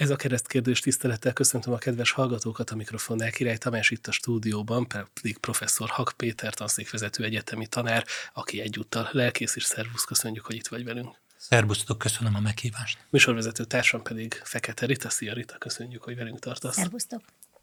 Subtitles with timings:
[0.00, 3.30] Ez a keresztkérdés tisztelettel köszöntöm a kedves hallgatókat a mikrofonnál.
[3.30, 9.56] Király Tamás itt a stúdióban, pedig professzor Hak Péter, tanszékvezető egyetemi tanár, aki egyúttal lelkész
[9.56, 11.16] és szervusz, köszönjük, hogy itt vagy velünk.
[11.36, 12.98] Szervusztok, köszönöm a meghívást.
[13.10, 15.10] Műsorvezető társam pedig Fekete Rita.
[15.10, 16.74] Szia Rita, köszönjük, hogy velünk tartasz.
[16.74, 17.22] Szervusztok.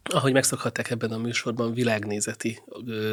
[0.10, 2.64] Ahogy megszokhatták ebben a műsorban, világnézeti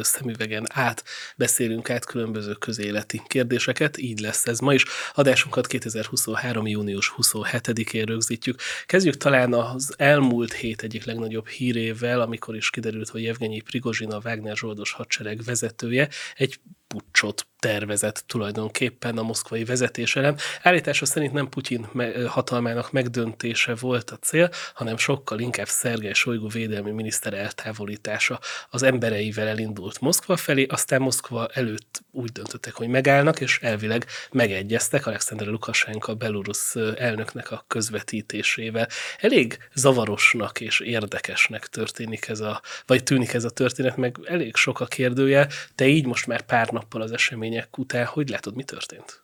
[0.01, 1.03] szemüvegen át
[1.37, 4.85] beszélünk át különböző közéleti kérdéseket, így lesz ez ma is.
[5.13, 6.67] Adásunkat 2023.
[6.67, 8.59] június 27-én rögzítjük.
[8.85, 14.21] Kezdjük talán az elmúlt hét egyik legnagyobb hírével, amikor is kiderült, hogy Evgenyi Prigozsin, a
[14.23, 16.59] Wagner Zsoldos hadsereg vezetője, egy
[16.95, 20.37] pucsot tervezett tulajdonképpen a moszkvai vezetés ellen.
[20.61, 21.87] Állítása szerint nem Putyin
[22.27, 28.39] hatalmának megdöntése volt a cél, hanem sokkal inkább Szergej Sojgu védelmi miniszter eltávolítása.
[28.69, 35.05] Az embereivel elindult Moszkva felé, aztán Moszkva előtt úgy döntöttek, hogy megállnak, és elvileg megegyeztek
[35.05, 38.87] Alexander Lukashenko, Belarus elnöknek a közvetítésével.
[39.17, 44.79] Elég zavarosnak és érdekesnek történik ez a, vagy tűnik ez a történet, meg elég sok
[44.79, 45.47] a kérdője.
[45.75, 49.23] Te így most már pár nappal az események után, hogy látod, mi történt?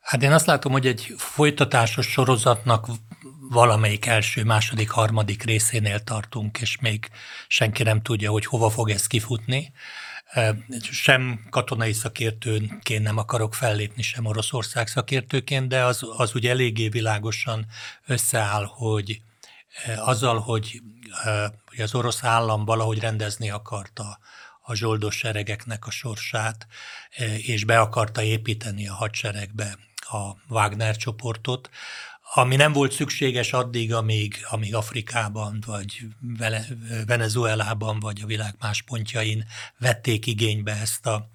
[0.00, 2.86] Hát én azt látom, hogy egy folytatásos sorozatnak
[3.50, 7.08] valamelyik első, második, harmadik részénél tartunk, és még
[7.48, 9.72] senki nem tudja, hogy hova fog ez kifutni.
[10.80, 17.66] Sem katonai szakértőként nem akarok fellépni, sem Oroszország szakértőként, de az, az ugye eléggé világosan
[18.06, 19.20] összeáll, hogy
[19.96, 20.82] azzal, hogy,
[21.66, 24.18] hogy az orosz állam valahogy rendezni akarta
[24.66, 26.66] a zsoldos seregeknek a sorsát,
[27.36, 29.78] és be akarta építeni a hadseregbe
[30.10, 31.70] a Wagner csoportot,
[32.34, 36.00] ami nem volt szükséges addig, amíg, amíg Afrikában, vagy
[37.06, 39.46] Venezuelában, vagy a világ más pontjain
[39.78, 41.30] vették igénybe ezt a,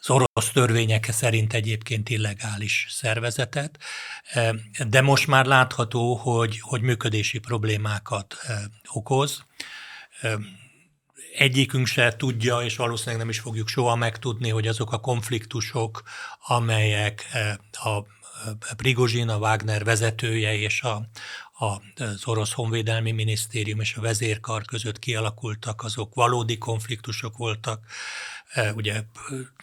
[0.00, 3.78] az orosz törvények szerint egyébként illegális szervezetet,
[4.88, 8.36] de most már látható, hogy, hogy működési problémákat
[8.92, 9.44] okoz
[11.36, 16.02] egyikünk se tudja, és valószínűleg nem is fogjuk soha megtudni, hogy azok a konfliktusok,
[16.46, 17.24] amelyek
[17.72, 18.02] a
[18.76, 21.08] Prigozsin, a Wagner vezetője és a,
[21.58, 27.84] az orosz honvédelmi minisztérium és a vezérkar között kialakultak, azok valódi konfliktusok voltak.
[28.74, 29.02] Ugye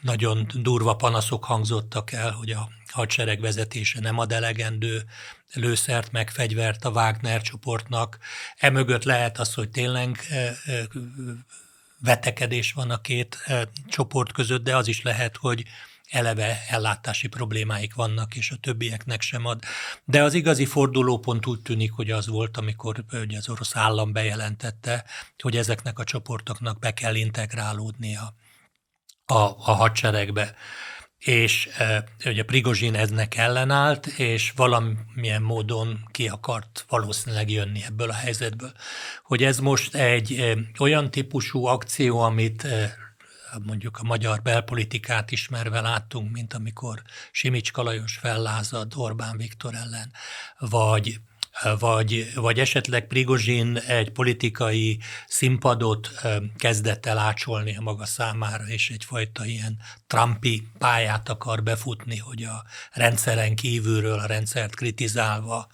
[0.01, 5.03] nagyon durva panaszok hangzottak el, hogy a hadsereg vezetése nem ad elegendő
[5.53, 8.17] lőszert, meg fegyvert a Wagner csoportnak.
[8.57, 10.19] Emögött lehet az, hogy tényleg
[12.03, 13.37] vetekedés van a két
[13.87, 15.63] csoport között, de az is lehet, hogy
[16.09, 19.63] eleve ellátási problémáik vannak, és a többieknek sem ad.
[20.05, 25.05] De az igazi fordulópont úgy tűnik, hogy az volt, amikor ugye az orosz állam bejelentette,
[25.37, 28.33] hogy ezeknek a csoportoknak be kell integrálódnia
[29.25, 30.55] a, a hadseregbe
[31.23, 31.69] és
[32.25, 38.71] ugye Prigozsin eznek ellenállt, és valamilyen módon ki akart valószínűleg jönni ebből a helyzetből.
[39.23, 42.67] Hogy ez most egy olyan típusú akció, amit
[43.65, 47.01] mondjuk a magyar belpolitikát ismerve láttunk, mint amikor
[47.31, 50.11] Simics Kalajos fellázad Orbán Viktor ellen,
[50.59, 51.19] vagy
[51.79, 56.11] vagy, vagy esetleg Prigozsin egy politikai színpadot
[56.57, 62.63] kezdett el ácsolni a maga számára, és egyfajta ilyen Trumpi pályát akar befutni, hogy a
[62.91, 65.67] rendszeren kívülről a rendszert kritizálva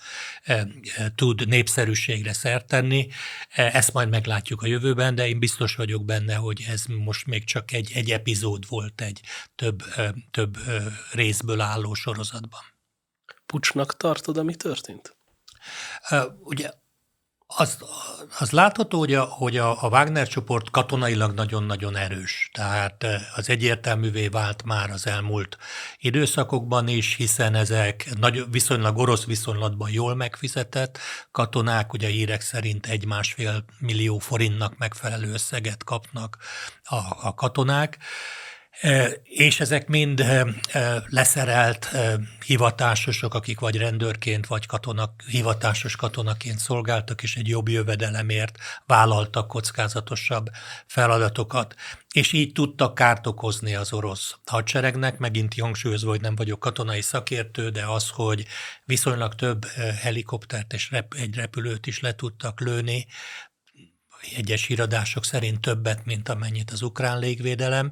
[1.15, 3.07] tud népszerűségre szert tenni.
[3.49, 7.71] Ezt majd meglátjuk a jövőben, de én biztos vagyok benne, hogy ez most még csak
[7.71, 9.21] egy, egy epizód volt egy
[9.55, 9.83] több,
[10.31, 10.57] több
[11.11, 12.61] részből álló sorozatban.
[13.45, 15.18] Pucsnak tartod, ami történt?
[16.39, 16.69] Ugye
[17.55, 17.77] az,
[18.39, 22.49] az látható, hogy a, hogy a, Wagner csoport katonailag nagyon-nagyon erős.
[22.53, 23.05] Tehát
[23.35, 25.57] az egyértelművé vált már az elmúlt
[25.97, 30.99] időszakokban is, hiszen ezek nagy, viszonylag orosz viszonylatban jól megfizetett
[31.31, 36.37] katonák, ugye írek szerint egy-másfél millió forintnak megfelelő összeget kapnak
[36.83, 37.97] a, a katonák.
[39.23, 40.25] És ezek mind
[41.05, 41.89] leszerelt
[42.45, 50.49] hivatásosok, akik vagy rendőrként, vagy katonak, hivatásos katonaként szolgáltak, és egy jobb jövedelemért vállaltak kockázatosabb
[50.85, 51.75] feladatokat.
[52.11, 57.69] És így tudtak kárt okozni az orosz hadseregnek, megint hangsúlyozva, hogy nem vagyok katonai szakértő,
[57.69, 58.45] de az, hogy
[58.85, 59.65] viszonylag több
[60.01, 63.07] helikoptert és egy repülőt is le tudtak lőni,
[64.35, 67.91] egyes híradások szerint többet, mint amennyit az ukrán légvédelem.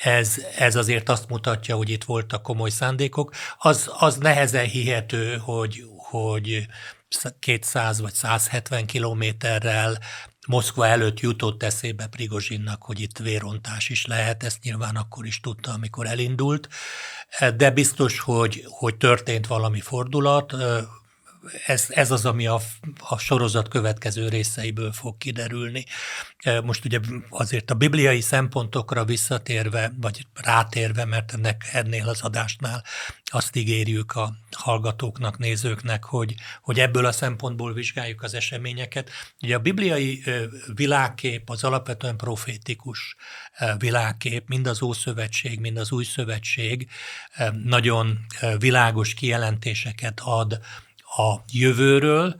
[0.00, 3.34] Ez, ez azért azt mutatja, hogy itt voltak komoly szándékok.
[3.58, 6.66] Az, az nehezen hihető, hogy, hogy
[7.38, 9.98] 200 vagy 170 kilométerrel
[10.46, 15.72] Moszkva előtt jutott eszébe Prigozsinnak, hogy itt vérontás is lehet, ezt nyilván akkor is tudta,
[15.72, 16.68] amikor elindult,
[17.56, 20.54] de biztos, hogy, hogy történt valami fordulat,
[21.66, 22.60] ez, ez az, ami a,
[22.98, 25.84] a sorozat következő részeiből fog kiderülni.
[26.64, 32.84] Most ugye azért a bibliai szempontokra visszatérve, vagy rátérve, mert ennek ennél az adásnál
[33.24, 39.10] azt ígérjük a hallgatóknak, nézőknek, hogy, hogy ebből a szempontból vizsgáljuk az eseményeket.
[39.42, 40.22] Ugye a bibliai
[40.74, 43.16] világkép az alapvetően profétikus
[43.78, 46.88] világkép, mind az Ószövetség, mind az Új Szövetség
[47.64, 48.18] nagyon
[48.58, 50.60] világos kijelentéseket ad
[51.16, 52.36] a jövőről,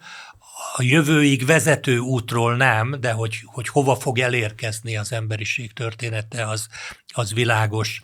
[0.76, 6.69] a jövőig vezető útról nem, de hogy, hogy hova fog elérkezni az emberiség története, az,
[7.14, 8.02] az világos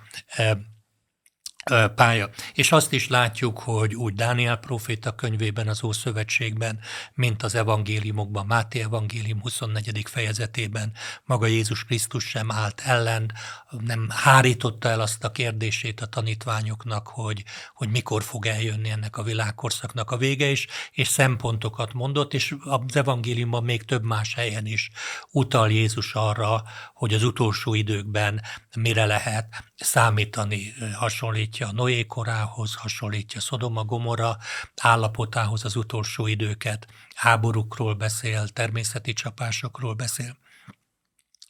[1.94, 2.30] pálya.
[2.54, 6.78] És azt is látjuk, hogy úgy Dániel proféta könyvében, az Ószövetségben,
[7.14, 10.02] mint az evangéliumokban, Máté evangélium 24.
[10.08, 10.92] fejezetében
[11.24, 13.32] maga Jézus Krisztus sem állt ellen,
[13.78, 17.44] nem hárította el azt a kérdését a tanítványoknak, hogy,
[17.74, 22.96] hogy mikor fog eljönni ennek a világkorszaknak a vége is, és szempontokat mondott, és az
[22.96, 24.90] evangéliumban még több más helyen is
[25.30, 26.62] utal Jézus arra,
[26.94, 28.40] hogy az utolsó időkben
[28.76, 34.36] mire lehet számítani, hasonlítja a Noé korához, hasonlítja Szodoma Gomora
[34.80, 40.36] állapotához az utolsó időket, háborúkról beszél, természeti csapásokról beszél.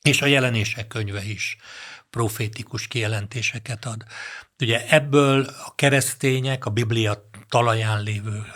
[0.02, 1.56] És a jelenések könyve is
[2.10, 4.04] profétikus kijelentéseket ad.
[4.60, 8.46] Ugye ebből a keresztények, a Biblia talaján lévő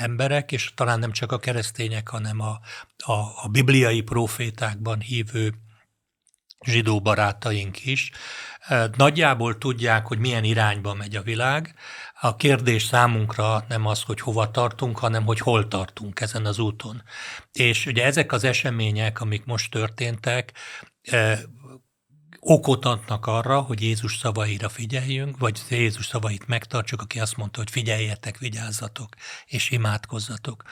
[0.00, 2.60] emberek, és talán nem csak a keresztények, hanem a,
[2.96, 3.12] a,
[3.42, 5.54] a bibliai profétákban hívő
[6.66, 8.10] zsidó barátaink is,
[8.96, 11.74] nagyjából tudják, hogy milyen irányba megy a világ.
[12.20, 17.02] A kérdés számunkra nem az, hogy hova tartunk, hanem hogy hol tartunk ezen az úton.
[17.52, 20.52] És ugye ezek az események, amik most történtek,
[22.46, 27.70] okot adnak arra, hogy Jézus szavaira figyeljünk, vagy Jézus szavait megtartsuk, aki azt mondta, hogy
[27.70, 29.08] figyeljetek, vigyázzatok,
[29.46, 30.62] és imádkozzatok.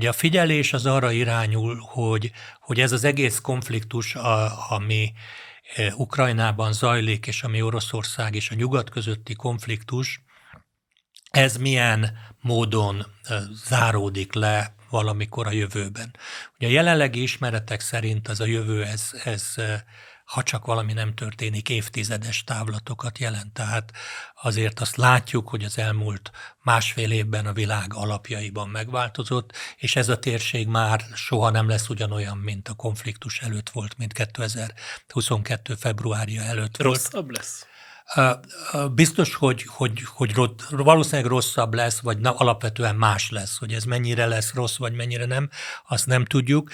[0.00, 5.12] Ugye a figyelés az arra irányul, hogy, hogy ez az egész konfliktus, a, ami
[5.74, 10.22] e, Ukrajnában zajlik, és ami Oroszország és a nyugat közötti konfliktus,
[11.30, 16.16] ez milyen módon e, záródik le valamikor a jövőben.
[16.58, 19.84] Ugye a jelenlegi ismeretek szerint ez a jövő, ez, ez e,
[20.30, 23.52] ha csak valami nem történik, évtizedes távlatokat jelent.
[23.52, 23.92] Tehát
[24.42, 26.30] azért azt látjuk, hogy az elmúlt
[26.62, 32.38] másfél évben a világ alapjaiban megváltozott, és ez a térség már soha nem lesz ugyanolyan,
[32.38, 35.74] mint a konfliktus előtt volt, mint 2022.
[35.74, 37.36] februárja előtt Rosszabb volt.
[37.36, 37.66] lesz?
[38.92, 40.34] Biztos, hogy, hogy, hogy
[40.68, 45.26] valószínűleg rosszabb lesz, vagy na, alapvetően más lesz, hogy ez mennyire lesz rossz, vagy mennyire
[45.26, 45.50] nem,
[45.88, 46.70] azt nem tudjuk.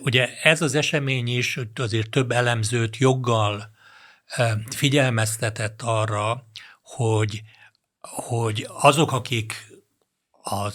[0.00, 3.70] Ugye ez az esemény is azért több elemzőt joggal
[4.74, 6.46] figyelmeztetett arra,
[6.82, 7.42] hogy,
[8.00, 9.66] hogy azok, akik
[10.42, 10.66] a,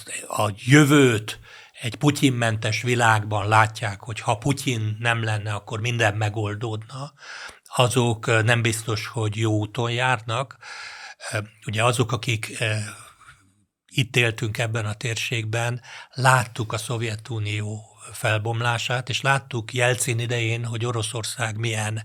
[0.44, 1.40] a jövőt
[1.82, 7.14] egy Putyinmentes világban látják, hogy ha Putyin nem lenne, akkor minden megoldódna,
[7.76, 10.58] azok nem biztos, hogy jó úton járnak.
[11.66, 12.64] Ugye azok, akik
[13.86, 21.58] itt éltünk ebben a térségben, láttuk a Szovjetunió felbomlását, és láttuk Jelcin idején, hogy Oroszország
[21.58, 22.04] milyen,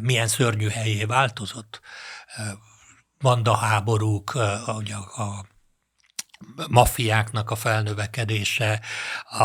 [0.00, 1.80] milyen szörnyű helyé változott.
[3.20, 4.82] Eh, háborúk, eh, a,
[5.22, 5.46] a
[6.68, 8.80] maffiáknak a felnövekedése,
[9.30, 9.42] a,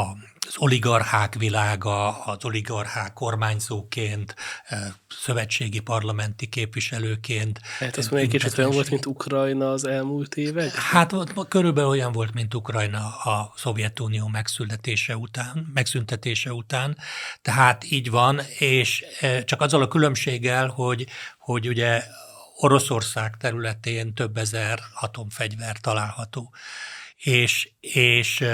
[0.00, 0.16] a
[0.46, 4.34] az oligarchák világa, az oligarchák kormányzóként,
[5.08, 7.60] szövetségi parlamenti képviselőként.
[7.78, 10.74] Hát azt egy kicsit olyan volt, mint Ukrajna az elmúlt évek?
[10.74, 11.14] Hát
[11.48, 16.96] körülbelül olyan volt, mint Ukrajna a Szovjetunió megszületése után, megszüntetése után.
[17.42, 19.04] Tehát így van, és
[19.44, 21.06] csak azzal a különbséggel, hogy,
[21.38, 22.02] hogy ugye
[22.56, 26.52] Oroszország területén több ezer atomfegyver található
[27.24, 28.44] és, és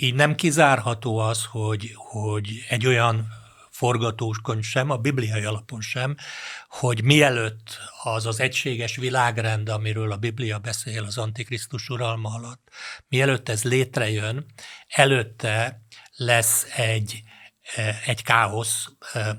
[0.00, 3.26] így nem kizárható az, hogy, hogy egy olyan
[3.70, 6.16] forgatóskönyv sem, a bibliai alapon sem,
[6.68, 12.68] hogy mielőtt az az egységes világrend, amiről a Biblia beszél az Antikrisztus uralma alatt,
[13.08, 14.46] mielőtt ez létrejön,
[14.88, 15.82] előtte
[16.16, 17.22] lesz egy,
[18.06, 18.88] egy káosz,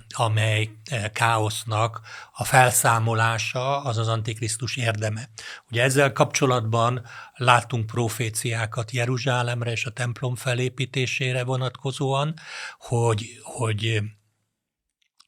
[0.09, 0.69] amely
[1.13, 2.01] káosznak
[2.31, 5.29] a felszámolása az az Antikrisztus érdeme.
[5.71, 12.33] Ugye ezzel kapcsolatban láttunk proféciákat Jeruzsálemre és a templom felépítésére vonatkozóan,
[12.77, 14.01] hogy, hogy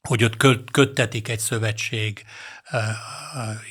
[0.06, 0.36] hogy ott
[0.70, 2.24] köttetik egy szövetség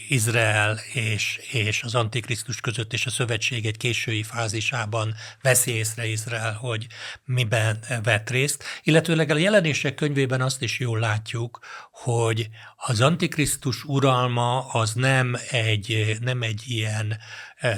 [0.10, 6.54] Izrael és, és az Antikrisztus között, és a szövetség egy késői fázisában veszi észre Izrael,
[6.54, 6.88] hogy
[7.26, 8.64] miben vett részt.
[8.84, 11.60] Illetőleg a jelenések könyvében azt is jól látjuk,
[11.92, 17.18] hogy az Antikrisztus uralma az nem egy, nem egy ilyen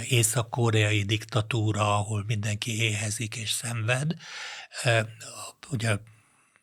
[0.07, 4.13] észak-koreai diktatúra, ahol mindenki éhezik és szenved.
[5.69, 5.97] Ugye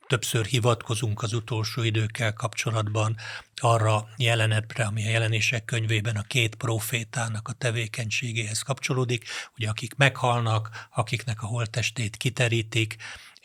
[0.06, 3.16] többször hivatkozunk az utolsó időkkel kapcsolatban
[3.56, 9.24] arra jelenetre, ami a jelenések könyvében a két profétának a tevékenységéhez kapcsolódik,
[9.56, 12.96] ugye akik meghalnak, akiknek a holttestét kiterítik,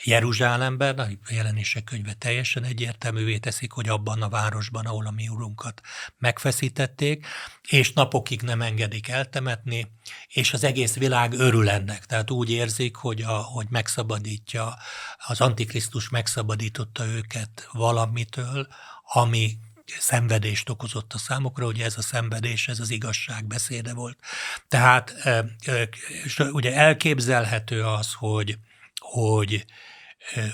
[0.03, 5.81] Jeruzsálemben, a jelenések könyve teljesen egyértelművé teszik, hogy abban a városban, ahol a mi urunkat
[6.17, 7.27] megfeszítették,
[7.69, 9.87] és napokig nem engedik eltemetni,
[10.27, 12.05] és az egész világ örül ennek.
[12.05, 14.77] Tehát úgy érzik, hogy, a, hogy megszabadítja,
[15.17, 18.67] az Antikrisztus megszabadította őket valamitől,
[19.13, 19.57] ami
[19.99, 24.17] szenvedést okozott a számukra, ugye ez a szenvedés, ez az igazság beszéde volt.
[24.67, 25.15] Tehát
[26.51, 28.57] ugye elképzelhető az, hogy,
[29.11, 29.65] hogy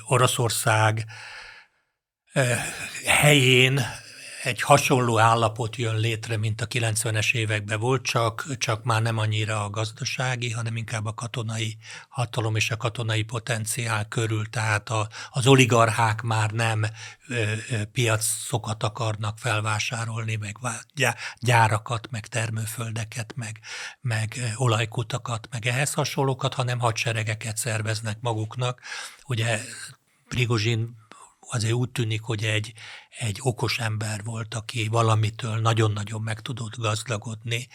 [0.08, 1.06] Oroszország
[3.06, 3.82] helyén
[4.46, 9.64] egy hasonló állapot jön létre, mint a 90-es években volt, csak, csak már nem annyira
[9.64, 11.78] a gazdasági, hanem inkább a katonai
[12.10, 14.50] hatalom és a katonai potenciál körül.
[14.50, 16.86] Tehát a, az oligarchák már nem
[17.28, 20.58] ö, ö, piacokat akarnak felvásárolni, meg
[21.40, 23.60] gyárakat, meg termőföldeket, meg,
[24.02, 28.82] meg olajkutakat, meg ehhez hasonlókat, hanem hadseregeket szerveznek maguknak.
[29.28, 29.60] Ugye
[30.28, 31.04] Prigozsin
[31.50, 32.74] azért úgy tűnik, hogy egy,
[33.18, 37.68] egy okos ember volt, aki valamitől nagyon-nagyon meg tudott gazdagodni.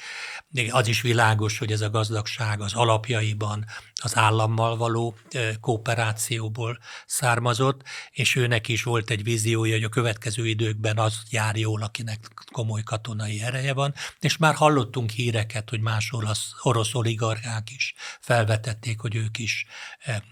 [0.71, 3.67] Az is világos, hogy ez a gazdagság az alapjaiban
[4.03, 5.17] az állammal való
[5.61, 11.83] kooperációból származott, és őnek is volt egy víziója, hogy a következő időkben az jár jól,
[11.83, 17.95] akinek komoly katonai ereje van, és már hallottunk híreket, hogy más orosz, orosz oligarchák is
[18.21, 19.67] felvetették, hogy ők is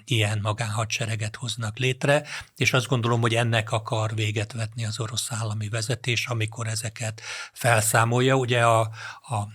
[0.04, 5.68] ilyen magánhadsereget hoznak létre, és azt gondolom, hogy ennek akar véget vetni az orosz állami
[5.68, 7.20] vezetés, amikor ezeket
[7.52, 8.36] felszámolja.
[8.36, 8.80] Ugye a,
[9.20, 9.48] a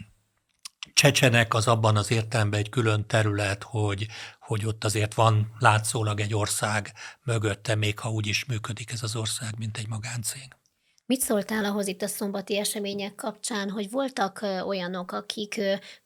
[0.94, 4.08] Csecsenek az abban az értelemben egy külön terület, hogy,
[4.40, 9.16] hogy ott azért van látszólag egy ország mögötte, még ha úgy is működik ez az
[9.16, 10.48] ország, mint egy magáncég.
[11.06, 15.62] Mit szóltál ahhoz itt a szombati események kapcsán, hogy voltak olyanok, akik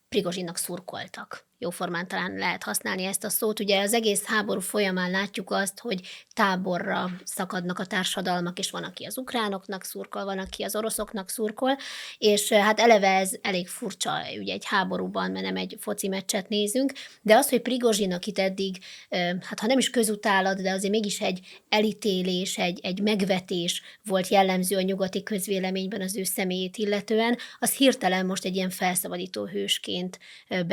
[0.09, 1.46] Prigozsinak szurkoltak?
[1.59, 3.59] Jóformán talán lehet használni ezt a szót.
[3.59, 6.01] Ugye az egész háború folyamán látjuk azt, hogy
[6.33, 11.77] táborra szakadnak a társadalmak, és van, aki az ukránoknak szurkol, van, aki az oroszoknak szurkol,
[12.17, 16.49] és eh, hát eleve ez elég furcsa, ugye egy háborúban, mert nem egy foci meccset
[16.49, 18.77] nézünk, de az, hogy Prigozsinak itt eddig,
[19.09, 24.27] eh, hát ha nem is közutálat, de azért mégis egy elítélés, egy, egy megvetés volt
[24.27, 30.19] jellemző a nyugati közvéleményben az ő személyét illetően, az hirtelen most egy ilyen felszabadító hősként
[30.47, 30.63] eh,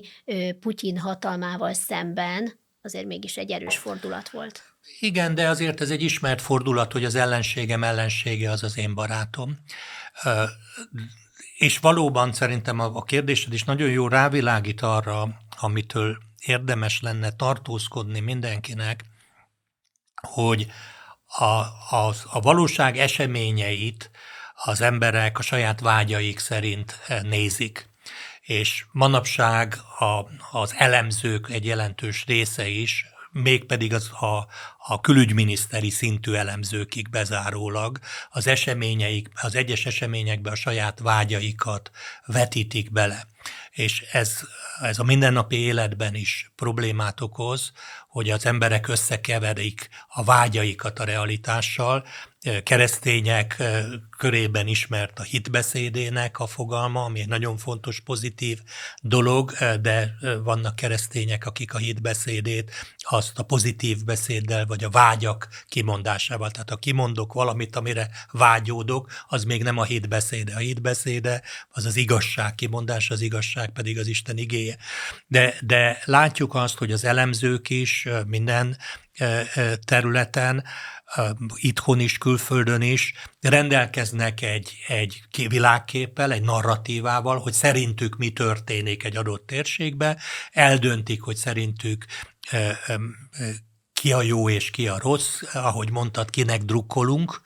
[0.00, 4.62] beállítani, Putyin hatalmával szemben azért mégis egy erős fordulat volt.
[5.00, 9.58] Igen, de azért ez egy ismert fordulat, hogy az ellenségem ellensége az az én barátom.
[11.58, 19.04] És valóban szerintem a kérdésed is nagyon jó rávilágít arra, amitől érdemes lenne tartózkodni mindenkinek,
[20.14, 20.66] hogy
[21.26, 21.44] a,
[21.96, 24.10] a, a valóság eseményeit
[24.54, 27.93] az emberek a saját vágyaik szerint nézik
[28.44, 34.46] és manapság a, az elemzők egy jelentős része is, mégpedig az a,
[34.78, 37.98] a külügyminiszteri szintű elemzőkig bezárólag
[38.30, 41.90] az eseményeik, az egyes eseményekbe a saját vágyaikat
[42.26, 43.26] vetítik bele.
[43.70, 44.40] És ez,
[44.80, 47.72] ez a mindennapi életben is problémát okoz,
[48.08, 52.04] hogy az emberek összekeverik a vágyaikat a realitással,
[52.62, 53.62] keresztények
[54.18, 58.60] körében ismert a hitbeszédének a fogalma, ami egy nagyon fontos, pozitív
[59.02, 66.50] dolog, de vannak keresztények, akik a hitbeszédét azt a pozitív beszéddel, vagy a vágyak kimondásával.
[66.50, 70.54] Tehát ha kimondok valamit, amire vágyódok, az még nem a hitbeszéde.
[70.54, 74.76] A hitbeszéde az az igazság kimondása, az igazság pedig az Isten igéje.
[75.26, 78.76] De, de látjuk azt, hogy az elemzők is minden
[79.84, 80.64] területen
[81.54, 89.16] itthon is, külföldön is rendelkeznek egy, egy világképpel, egy narratívával, hogy szerintük mi történik egy
[89.16, 90.18] adott térségbe,
[90.50, 92.06] eldöntik, hogy szerintük
[94.04, 97.40] ki a jó és ki a rossz, ahogy mondtad, kinek drukkolunk,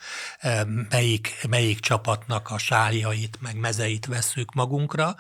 [0.91, 5.17] melyik, melyik csapatnak a sáljait, meg mezeit veszük magunkra,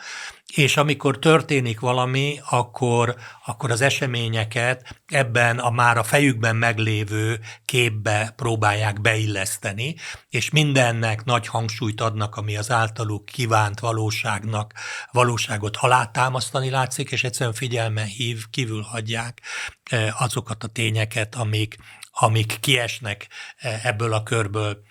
[0.54, 8.32] és amikor történik valami, akkor, akkor az eseményeket ebben a már a fejükben meglévő képbe
[8.36, 9.94] próbálják beilleszteni,
[10.28, 14.72] és mindennek nagy hangsúlyt adnak, ami az általuk kívánt valóságnak,
[15.12, 19.42] valóságot alátámasztani látszik, és egyszerűen figyelmen hív, kívül hagyják
[19.90, 21.76] eh, azokat a tényeket, amik,
[22.10, 24.87] amik kiesnek eh, ebből a körből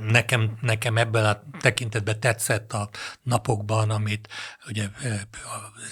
[0.00, 2.88] Nekem, nekem ebben a tekintetben tetszett a
[3.22, 4.28] napokban, amit
[4.68, 4.84] ugye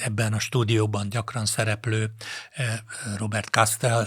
[0.04, 2.10] ebben a stúdióban gyakran szereplő
[3.16, 4.06] Robert Castell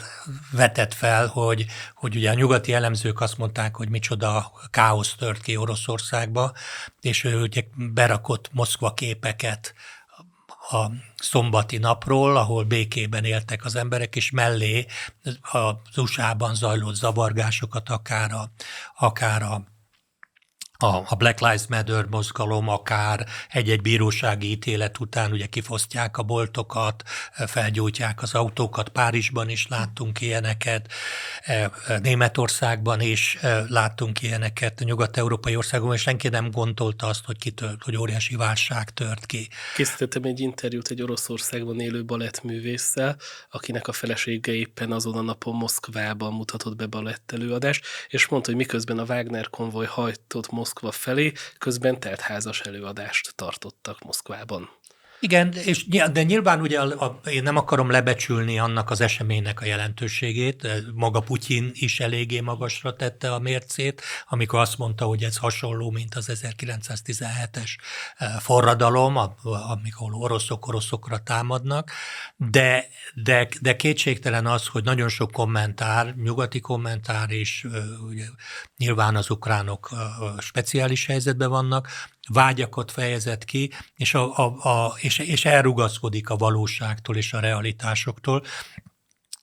[0.52, 5.58] vetett fel, hogy, hogy ugye a nyugati elemzők azt mondták, hogy micsoda káosz tört ki
[5.58, 6.54] Oroszországba,
[7.02, 9.74] és ő ugye berakott Moszkva képeket
[10.74, 14.86] a szombati napról, ahol békében éltek az emberek, és mellé
[15.52, 18.50] az USA-ban zajlott zavargásokat, akár a,
[18.98, 19.64] akár a
[20.84, 27.04] a Black Lives Matter mozgalom akár egy-egy bírósági ítélet után ugye kifosztják a boltokat,
[27.48, 30.92] felgyújtják az autókat, Párizsban is láttunk ilyeneket,
[32.02, 33.38] Németországban is
[33.68, 39.26] láttunk ilyeneket, nyugat-európai országokban, és senki nem gondolta azt, hogy kitört, hogy óriási válság tört
[39.26, 39.48] ki.
[39.76, 43.18] Készítettem egy interjút egy Oroszországban élő balettművésszel,
[43.50, 48.60] akinek a felesége éppen azon a napon Moszkvában mutatott be balett előadást, és mondta, hogy
[48.60, 54.70] miközben a Wagner konvoj hajtott Moszkvában, Moszkva felé, közben teltházas előadást tartottak Moszkvában.
[55.24, 59.66] Igen, és, de nyilván ugye a, a, én nem akarom lebecsülni annak az eseménynek a
[59.66, 60.68] jelentőségét.
[60.94, 66.16] Maga Putyin is eléggé magasra tette a mércét, amikor azt mondta, hogy ez hasonló, mint
[66.16, 67.70] az 1917-es
[68.16, 69.18] eh, forradalom,
[69.70, 71.92] amikor oroszok oroszokra támadnak,
[72.36, 77.66] de, de, de kétségtelen az, hogy nagyon sok kommentár, nyugati kommentár is,
[78.10, 78.26] ugye,
[78.78, 79.90] nyilván az ukránok
[80.40, 81.90] speciális helyzetben vannak,
[82.30, 88.44] vágyakat fejezett ki, és, a, a, a, és, és elrugaszkodik a valóságtól és a realitásoktól.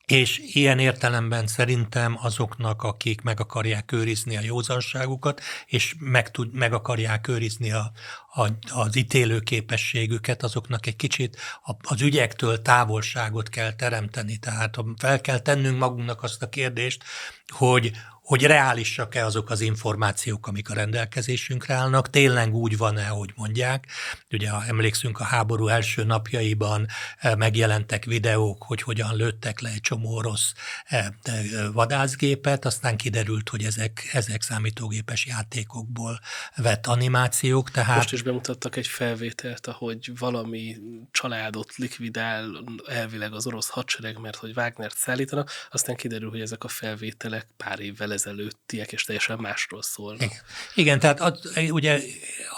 [0.07, 6.73] És ilyen értelemben szerintem azoknak, akik meg akarják őrizni a józanságukat, és meg, tud, meg
[6.73, 7.93] akarják őrizni a,
[8.33, 11.37] a, az ítélő képességüket, azoknak egy kicsit
[11.81, 14.39] az ügyektől távolságot kell teremteni.
[14.39, 17.05] Tehát fel kell tennünk magunknak azt a kérdést,
[17.49, 17.93] hogy,
[18.31, 23.87] hogy reálisak-e azok az információk, amik a rendelkezésünkre állnak, tényleg úgy van-e, hogy mondják.
[24.33, 26.87] Ugye ha emlékszünk a háború első napjaiban
[27.19, 30.53] eh, megjelentek videók, hogy hogyan lőttek le egy csomó orosz
[30.85, 36.21] eh, eh, vadászgépet, aztán kiderült, hogy ezek, ezek számítógépes játékokból
[36.57, 37.71] vett animációk.
[37.71, 37.97] Tehát...
[37.97, 40.77] Most is bemutattak egy felvételt, ahogy valami
[41.11, 46.69] családot likvidál elvileg az orosz hadsereg, mert hogy Wagnert szállítanak, aztán kiderül, hogy ezek a
[46.69, 50.33] felvételek pár évvel ezelőttiek, és teljesen másról szólnak.
[50.75, 52.01] Igen, tehát az, ugye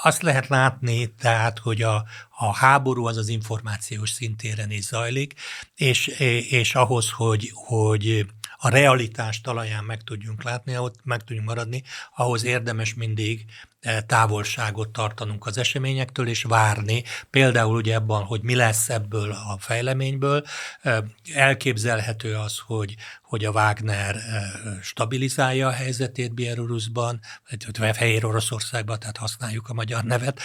[0.02, 5.34] azt lehet látni, tehát, hogy a, a háború az az információs szintéren is zajlik,
[5.74, 6.06] és,
[6.50, 11.82] és ahhoz, hogy, hogy a realitás talaján meg tudjunk látni, ott meg tudjunk maradni,
[12.14, 13.44] ahhoz érdemes mindig
[14.06, 17.02] távolságot tartanunk az eseményektől, és várni.
[17.30, 20.44] Például ugye abban, hogy mi lesz ebből a fejleményből.
[20.80, 20.98] Eh,
[21.34, 24.22] elképzelhető az, hogy, hogy a Wagner eh,
[24.82, 27.20] stabilizálja a helyzetét Bieloruszban,
[27.78, 30.40] vagy Fehér Oroszországban, tehát használjuk a magyar nevet,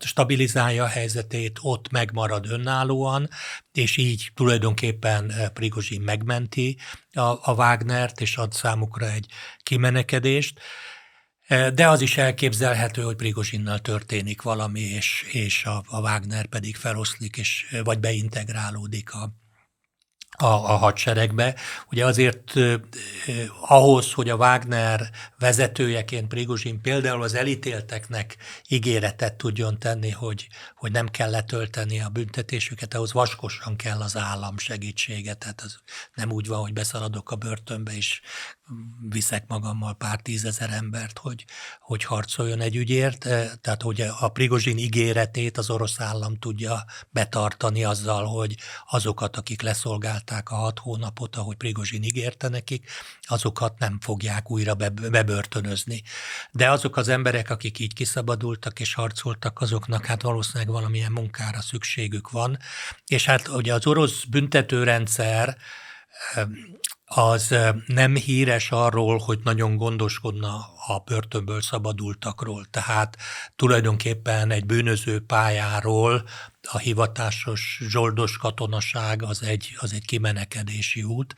[0.00, 3.28] stabilizálja a helyzetét, ott megmarad önállóan,
[3.72, 6.78] és így tulajdonképpen Prigozsin megmenti
[7.12, 9.26] a, a Wagnert, és ad számukra egy
[9.62, 10.60] kimenekedést.
[11.48, 17.36] De az is elképzelhető, hogy Prigozsinnal történik valami, és, és a, a Wagner pedig feloszlik,
[17.36, 19.32] és, vagy beintegrálódik a,
[20.38, 21.54] a, a hadseregbe.
[21.90, 22.80] Ugye azért eh,
[23.60, 28.36] ahhoz, hogy a Wagner vezetőjeként Prigozsin például az elítélteknek
[28.68, 34.58] ígéretet tudjon tenni, hogy, hogy nem kell letölteni a büntetésüket, ahhoz vaskosan kell az állam
[34.58, 35.34] segítsége.
[35.34, 35.78] Tehát az
[36.14, 38.20] nem úgy van, hogy beszaladok a börtönbe, és
[39.08, 41.44] viszek magammal pár tízezer embert, hogy,
[41.80, 43.18] hogy harcoljon egy ügyért.
[43.60, 48.56] Tehát, hogy a Prigozsin ígéretét az orosz állam tudja betartani azzal, hogy
[48.90, 52.90] azokat, akik leszolgálták a hat hónapot, ahogy Prigozsin ígérte nekik,
[53.22, 54.74] azokat nem fogják újra
[55.10, 56.02] bebörtönözni.
[56.50, 62.30] De azok az emberek, akik így kiszabadultak és harcoltak, azoknak hát valószínűleg valamilyen munkára szükségük
[62.30, 62.58] van.
[63.06, 65.56] És hát ugye az orosz büntetőrendszer
[67.08, 67.54] az
[67.86, 70.54] nem híres arról, hogy nagyon gondoskodna
[70.86, 72.66] a börtönből szabadultakról.
[72.70, 73.16] Tehát
[73.56, 76.24] tulajdonképpen egy bűnöző pályáról
[76.62, 81.34] a hivatásos zsoldos katonaság az egy, az egy kimenekedési út,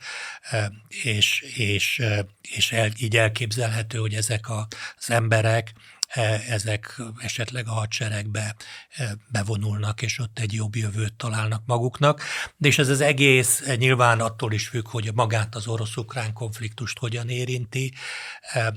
[0.87, 2.01] és, és,
[2.41, 5.73] és el, így elképzelhető, hogy ezek az emberek
[6.49, 8.55] ezek esetleg a hadseregbe
[8.89, 12.21] e, bevonulnak, és ott egy jobb jövőt találnak maguknak.
[12.57, 17.29] De és ez az egész nyilván attól is függ, hogy magát az orosz-ukrán konfliktust hogyan
[17.29, 17.93] érinti.
[18.41, 18.73] E,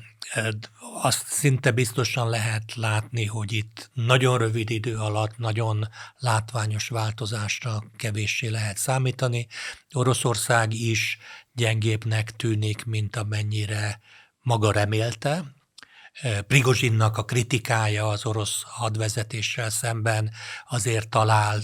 [1.03, 8.49] azt szinte biztosan lehet látni, hogy itt nagyon rövid idő alatt nagyon látványos változásra kevéssé
[8.49, 9.47] lehet számítani.
[9.93, 11.19] Oroszország is
[11.53, 14.01] gyengébbnek tűnik, mint amennyire
[14.43, 15.45] maga remélte,
[16.47, 20.31] Prigozsinnak a kritikája az orosz hadvezetéssel szemben
[20.69, 21.61] azért talál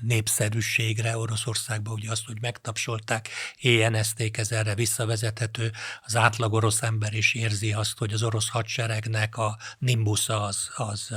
[0.00, 5.72] népszerűségre Oroszországban, ugye azt, hogy megtapsolták, éjjenezték, ez erre visszavezethető.
[6.04, 11.14] Az átlag orosz ember is érzi azt, hogy az orosz hadseregnek a nimbusza az, az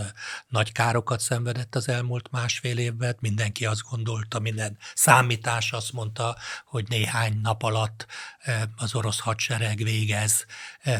[0.48, 3.16] nagy károkat szenvedett az elmúlt másfél évben.
[3.20, 8.06] Mindenki azt gondolta, minden számítás azt mondta, hogy néhány nap alatt
[8.76, 10.46] az orosz hadsereg végez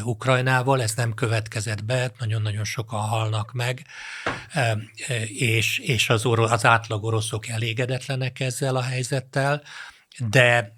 [0.02, 0.82] Ukrajnával.
[0.82, 3.86] Ez nem következett be, nagyon-nagyon sokan halnak meg,
[5.26, 9.62] és, és az, orosz, az átlag oroszok elég elégedetlenek ezzel a helyzettel,
[10.18, 10.76] de,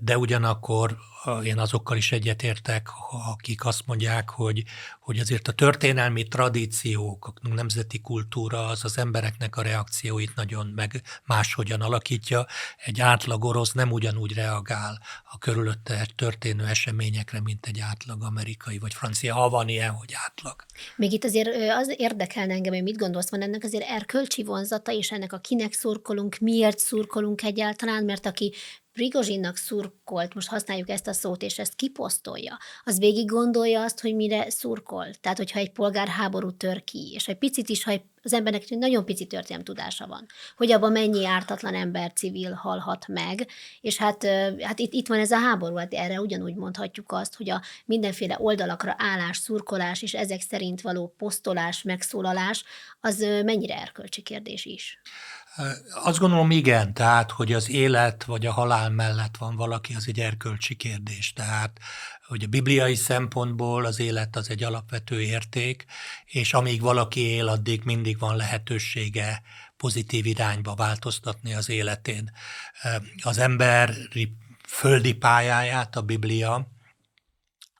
[0.00, 0.96] de ugyanakkor
[1.44, 2.88] én azokkal is egyetértek,
[3.32, 4.62] akik azt mondják, hogy,
[5.00, 11.02] hogy azért a történelmi tradíciók, a nemzeti kultúra az az embereknek a reakcióit nagyon meg
[11.26, 12.46] máshogyan alakítja.
[12.84, 18.94] Egy átlag orosz nem ugyanúgy reagál a körülötte történő eseményekre, mint egy átlag amerikai vagy
[18.94, 20.64] francia, ha van ilyen, hogy átlag.
[20.96, 25.10] Még itt azért az érdekelne engem, hogy mit gondolsz, van ennek azért erkölcsi vonzata, és
[25.10, 28.54] ennek a kinek szurkolunk, miért szurkolunk egyáltalán, mert aki
[28.98, 34.14] Prigozsinnak szurkolt, most használjuk ezt a szót, és ezt kiposztolja, az végig gondolja azt, hogy
[34.14, 35.06] mire szurkol.
[35.20, 39.26] Tehát, hogyha egy polgárháború tör ki, és egy picit is, ha az embernek nagyon pici
[39.26, 43.46] történelmi tudása van, hogy abban mennyi ártatlan ember civil halhat meg,
[43.80, 44.24] és hát,
[44.60, 48.36] hát itt, itt van ez a háború, hát erre ugyanúgy mondhatjuk azt, hogy a mindenféle
[48.40, 52.64] oldalakra állás, szurkolás, és ezek szerint való posztolás, megszólalás,
[53.00, 55.00] az mennyire erkölcsi kérdés is.
[56.04, 60.20] Azt gondolom igen, tehát, hogy az élet vagy a halál mellett van valaki, az egy
[60.20, 61.32] erkölcsi kérdés.
[61.32, 61.78] Tehát,
[62.26, 65.84] hogy a bibliai szempontból az élet az egy alapvető érték,
[66.26, 69.42] és amíg valaki él, addig mindig van lehetősége
[69.76, 72.32] pozitív irányba változtatni az életén.
[73.22, 73.94] Az ember
[74.66, 76.77] földi pályáját a Biblia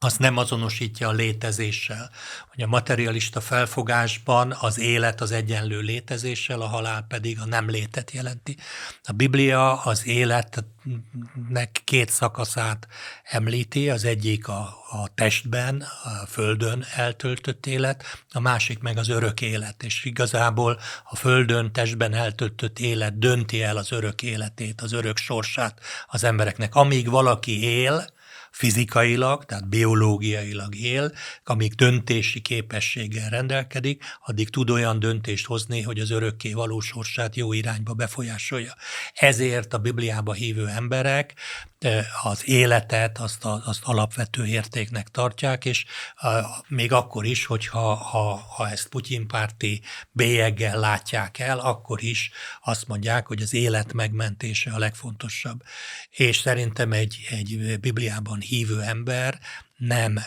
[0.00, 2.10] azt nem azonosítja a létezéssel.
[2.50, 8.10] Hogy a materialista felfogásban az élet az egyenlő létezéssel, a halál pedig a nem létet
[8.10, 8.56] jelenti.
[9.02, 12.88] A Biblia az életnek két szakaszát
[13.22, 19.40] említi, az egyik a, a testben, a földön eltöltött élet, a másik meg az örök
[19.40, 25.16] élet, és igazából a földön, testben eltöltött élet dönti el az örök életét, az örök
[25.16, 26.74] sorsát az embereknek.
[26.74, 28.16] Amíg valaki él,
[28.50, 31.12] fizikailag, tehát biológiailag él,
[31.44, 37.52] amíg döntési képességgel rendelkedik, addig tud olyan döntést hozni, hogy az örökké való sorsát jó
[37.52, 38.74] irányba befolyásolja.
[39.14, 41.34] Ezért a Bibliába hívő emberek
[42.22, 45.84] az életet, azt, a, azt alapvető értéknek tartják, és
[46.68, 52.30] még akkor is, hogyha ha, ha ezt Putyin-párti bélyeggel látják el, akkor is
[52.62, 55.62] azt mondják, hogy az élet megmentése a legfontosabb.
[56.10, 59.38] És szerintem egy, egy Bibliában hívő ember
[59.76, 60.18] nem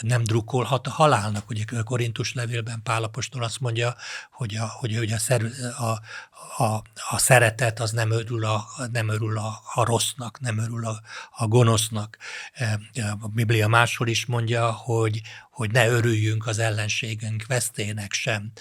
[0.00, 1.50] nem drukkolhat a halálnak.
[1.50, 3.94] Ugye a Korintus levélben Pálapostól azt mondja,
[4.30, 5.42] hogy a, hogy, hogy a, szer,
[5.78, 6.00] a,
[6.62, 11.00] a, a szeretet az nem örül a, nem örül a, a rossznak, nem örül a,
[11.30, 12.18] a gonosznak.
[12.52, 12.78] E,
[13.20, 18.52] a Biblia máshol is mondja, hogy, hogy ne örüljünk az ellenségünk vesztének sem.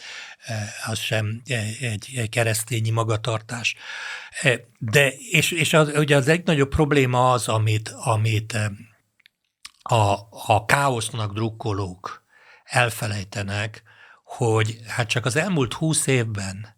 [0.45, 3.75] E, az sem egy, egy keresztényi magatartás.
[4.41, 8.57] E, de, és, és az, ugye az egy nagyobb probléma az, amit, amit
[9.83, 10.15] a,
[10.47, 12.23] a káosznak drukkolók
[12.63, 13.83] elfelejtenek,
[14.23, 16.75] hogy hát csak az elmúlt húsz évben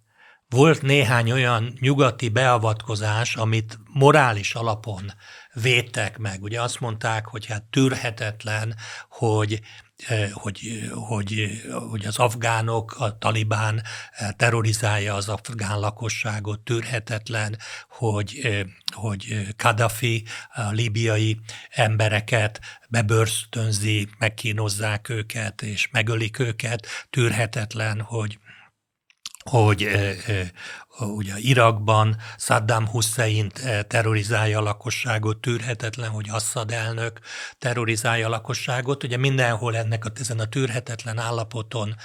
[0.49, 5.11] volt néhány olyan nyugati beavatkozás, amit morális alapon
[5.53, 6.43] védtek meg.
[6.43, 8.75] Ugye azt mondták, hogy hát tűrhetetlen,
[9.09, 9.61] hogy
[10.31, 13.81] hogy, hogy, hogy az afgánok, a talibán
[14.11, 17.57] eh, terrorizálja az afgán lakosságot, tűrhetetlen,
[17.89, 18.61] hogy, eh,
[18.95, 28.39] hogy Kadhafi a libiai embereket bebörstönzi, megkínozzák őket, és megölik őket, tűrhetetlen, hogy
[29.49, 29.87] hogy
[30.99, 37.19] ugye Irakban Saddam Hussein eh, terrorizálja a lakosságot, tűrhetetlen, hogy Assad elnök
[37.57, 39.03] terrorizálja a lakosságot.
[39.03, 41.95] Ugye mindenhol ennek a, ezen a tűrhetetlen állapoton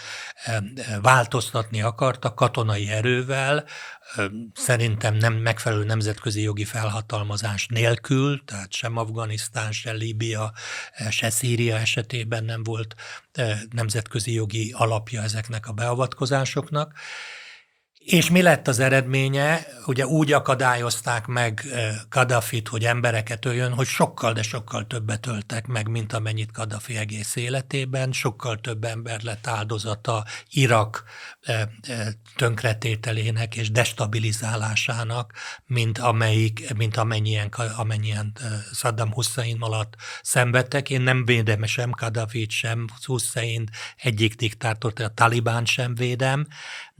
[0.44, 0.62] eh, eh,
[1.02, 3.64] változtatni akartak katonai erővel,
[4.54, 10.52] szerintem nem megfelelő nemzetközi jogi felhatalmazás nélkül, tehát sem Afganisztán, sem Líbia,
[11.10, 12.94] se Szíria esetében nem volt
[13.70, 16.92] nemzetközi jogi alapja ezeknek a beavatkozásoknak
[18.10, 19.66] És mi lett az eredménye?
[19.86, 21.64] Ugye úgy akadályozták meg
[22.08, 27.36] Kadafit, hogy embereket öljön, hogy sokkal, de sokkal többet öltek meg, mint amennyit Kadafi egész
[27.36, 28.12] életében.
[28.12, 31.04] Sokkal több ember lett áldozata Irak
[32.36, 35.32] tönkretételének és destabilizálásának,
[35.66, 38.32] mint, amelyik, mint amennyien, amennyien
[38.72, 40.90] Saddam Hussein alatt szenvedtek.
[40.90, 46.46] Én nem védem sem Kadafit, sem Hussein, egyik diktátort, a Talibán sem védem,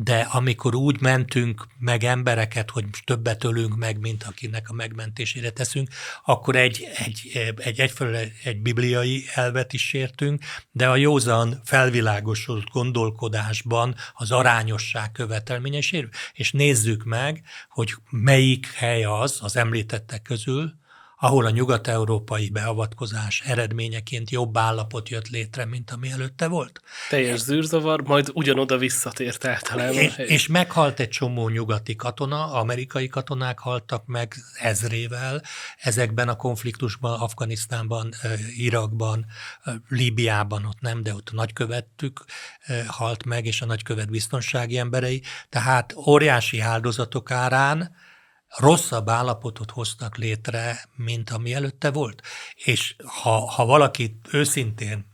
[0.03, 5.89] de amikor úgy mentünk meg embereket, hogy többet ölünk meg, mint akinek a megmentésére teszünk,
[6.25, 13.95] akkor egy, egy, egy, egyfelől egy bibliai elvet is sértünk, de a józan felvilágosult gondolkodásban
[14.13, 16.09] az arányosság követelménye sérül.
[16.33, 20.80] És nézzük meg, hogy melyik hely az, az említettek közül,
[21.21, 26.81] ahol a nyugat-európai beavatkozás eredményeként jobb állapot jött létre, mint ami előtte volt.
[27.09, 29.95] Teljes zűrzavar, majd ugyanoda visszatért általában.
[29.95, 35.43] És, és meghalt egy csomó nyugati katona, amerikai katonák haltak meg ezrével
[35.79, 38.15] ezekben a konfliktusban, Afganisztánban,
[38.57, 39.27] Irakban,
[39.89, 42.25] Líbiában, ott nem, de ott a nagykövettük
[42.87, 45.23] halt meg, és a nagykövet biztonsági emberei.
[45.49, 47.95] Tehát óriási áldozatok árán,
[48.57, 52.23] rosszabb állapotot hoztak létre, mint ami előtte volt.
[52.55, 55.07] És ha, ha valaki őszintén,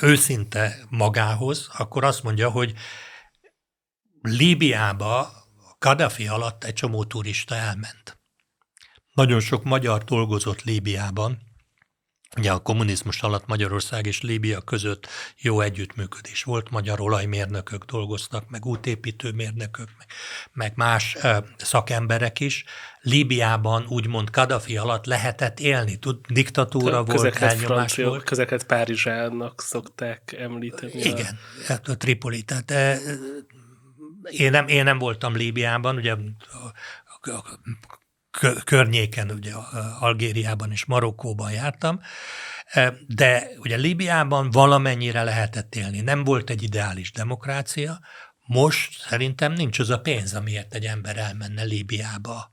[0.00, 2.74] őszinte magához, akkor azt mondja, hogy
[4.22, 5.42] Líbiába
[5.78, 8.18] Kadhafi alatt egy csomó turista elment.
[9.12, 11.38] Nagyon sok magyar dolgozott Líbiában,
[12.36, 18.66] Ugye a kommunizmus alatt Magyarország és Líbia között jó együttműködés volt, magyar olajmérnökök dolgoztak, meg
[18.66, 20.06] útépítőmérnökök, meg,
[20.52, 22.64] meg más ö, szakemberek is.
[23.00, 28.24] Líbiában úgymond Kadafi alatt lehetett élni, tud, diktatúra volt, elnyomás volt.
[28.24, 30.92] Közeket Párizsának szokták említeni.
[30.92, 32.42] Igen, a, hát a Tripoli.
[32.42, 32.98] Tehát e,
[34.30, 36.18] én nem, én nem voltam Líbiában, ugye a,
[37.30, 37.58] a,
[38.64, 39.52] környéken, ugye
[40.00, 42.00] Algériában és Marokkóban jártam,
[43.06, 46.00] de ugye Líbiában valamennyire lehetett élni.
[46.00, 48.00] Nem volt egy ideális demokrácia,
[48.46, 52.52] most szerintem nincs az a pénz, amiért egy ember elmenne Líbiába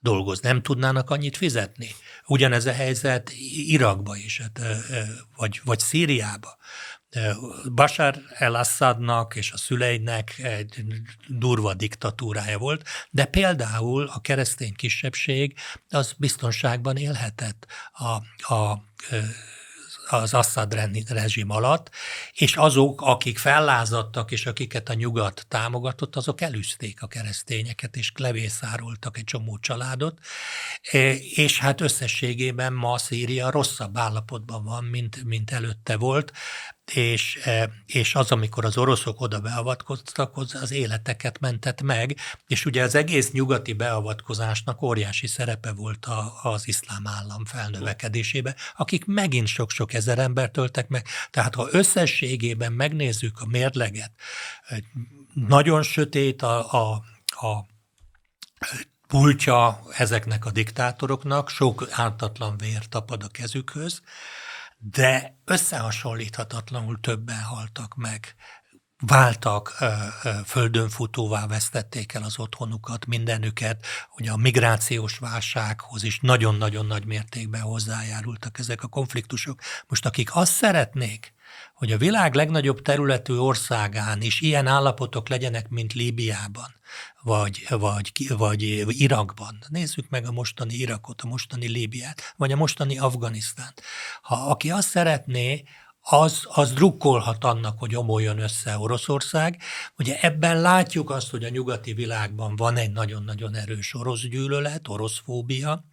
[0.00, 0.48] dolgozni.
[0.48, 1.88] Nem tudnának annyit fizetni.
[2.26, 3.30] Ugyanez a helyzet
[3.66, 4.60] Irakba is, hát,
[5.36, 6.56] vagy, vagy Szíriába.
[7.74, 10.84] Bashar el-Assadnak és a szüleinek egy
[11.28, 15.56] durva diktatúrája volt, de például a keresztény kisebbség
[15.88, 18.10] az biztonságban élhetett a,
[18.54, 18.82] a
[20.08, 20.74] az Assad
[21.08, 21.90] rezsim alatt,
[22.32, 29.18] és azok, akik fellázadtak, és akiket a nyugat támogatott, azok elűzték a keresztényeket, és levészároltak
[29.18, 30.18] egy csomó családot,
[31.34, 36.32] és hát összességében ma Szíria rosszabb állapotban van, mint, mint előtte volt
[36.90, 42.16] és, e, és az, amikor az oroszok oda beavatkoztak, az életeket mentett meg,
[42.46, 49.04] és ugye az egész nyugati beavatkozásnak óriási szerepe volt a, az iszlám állam felnövekedésébe, akik
[49.04, 51.06] megint sok-sok ezer embert töltek meg.
[51.30, 54.12] Tehát ha összességében megnézzük a mérleget,
[55.34, 57.66] nagyon sötét a, a, a
[59.08, 64.02] pultja ezeknek a diktátoroknak, sok ártatlan vér tapad a kezükhöz,
[64.90, 68.34] de összehasonlíthatatlanul többen haltak meg,
[69.06, 69.78] váltak,
[70.44, 77.60] földön futóvá vesztették el az otthonukat, mindenüket, hogy a migrációs válsághoz is nagyon-nagyon nagy mértékben
[77.60, 79.60] hozzájárultak ezek a konfliktusok.
[79.86, 81.32] Most akik azt szeretnék,
[81.82, 86.74] hogy a világ legnagyobb területű országán is ilyen állapotok legyenek, mint Líbiában,
[87.22, 88.62] vagy, vagy, vagy
[89.00, 89.58] Irakban.
[89.68, 93.82] Nézzük meg a mostani Irakot, a mostani Líbiát, vagy a mostani Afganisztánt.
[94.22, 95.62] Ha aki azt szeretné,
[96.00, 99.62] az, az drukkolhat annak, hogy omoljon össze Oroszország.
[99.98, 105.20] Ugye ebben látjuk azt, hogy a nyugati világban van egy nagyon-nagyon erős orosz gyűlölet, orosz
[105.24, 105.84] fóbia,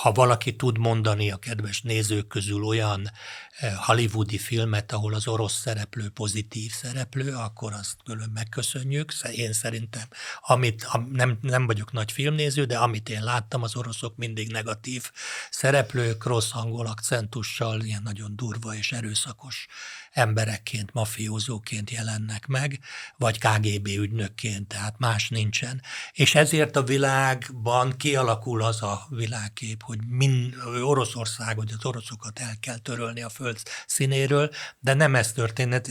[0.00, 3.10] ha valaki tud mondani a kedves nézők közül olyan
[3.58, 9.12] eh, hollywoodi filmet, ahol az orosz szereplő pozitív szereplő, akkor azt külön megköszönjük.
[9.32, 10.08] Én szerintem,
[10.40, 15.10] amit, nem, nem vagyok nagy filmnéző, de amit én láttam, az oroszok mindig negatív
[15.50, 19.66] szereplők, rossz angol akcentussal, ilyen nagyon durva és erőszakos
[20.12, 22.78] emberekként, mafiózóként jelennek meg,
[23.16, 25.82] vagy KGB ügynökként, tehát más nincsen.
[26.12, 32.56] És ezért a világban kialakul az a világkép, hogy min, Oroszország, hogy az oroszokat el
[32.60, 35.90] kell törölni a föld színéről, de nem ez történet.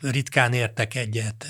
[0.00, 1.46] Ritkán értek egyet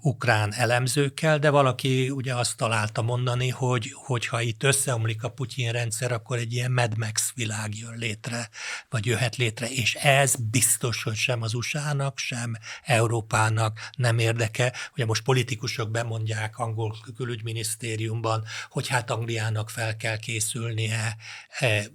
[0.00, 6.12] ukrán elemzőkkel, de valaki ugye azt találta mondani, hogy hogyha itt összeomlik a Putyin rendszer,
[6.12, 8.48] akkor egy ilyen Mad Max világ jön létre,
[8.90, 14.72] vagy jöhet létre, és ez biztos, hogy sem az USA-nak, sem Európának nem érdeke.
[14.94, 21.16] Ugye most politikusok bemondják angol külügyminisztériumban, hogy hát Angliának fel kell készülnie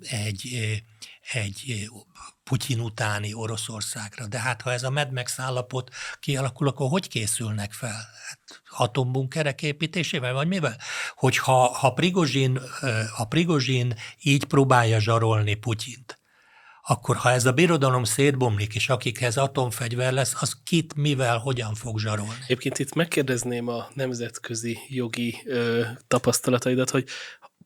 [0.10, 0.84] egy
[1.32, 1.90] egy
[2.44, 4.28] Putyin utáni Oroszországra.
[4.28, 8.10] De hát ha ez a Mad Max állapot kialakul, akkor hogy készülnek fel?
[8.28, 10.78] Hát atombunkerek építésével, vagy mivel?
[11.16, 12.60] Hogyha ha Prigozsin,
[13.16, 16.20] ha Prigozsin így próbálja zsarolni Putyint,
[16.90, 22.00] akkor ha ez a birodalom szétbomlik, és akikhez atomfegyver lesz, az kit, mivel, hogyan fog
[22.00, 22.38] zsarolni?
[22.44, 27.08] Egyébként itt megkérdezném a nemzetközi jogi ö, tapasztalataidat, hogy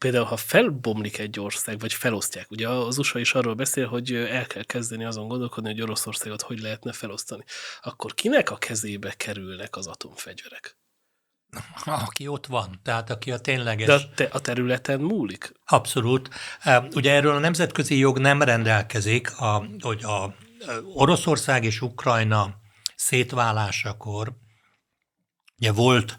[0.02, 4.48] például, ha felbomlik egy ország, vagy felosztják, ugye az USA is arról beszél, hogy el
[4.48, 7.44] kell kezdeni azon gondolkodni, hogy Oroszországot hogy lehetne felosztani,
[7.82, 10.78] akkor kinek a kezébe kerülnek az atomfegyverek?
[12.08, 13.88] Aki ott van, tehát aki a tényleges...
[13.88, 15.52] De a, te, a területen múlik?
[15.66, 16.30] Abszolút.
[16.94, 20.36] Ugye erről a nemzetközi jog nem rendelkezik, a, hogy a
[20.94, 22.56] Oroszország és Ukrajna
[22.96, 24.34] szétválásakor
[25.58, 26.18] ugye volt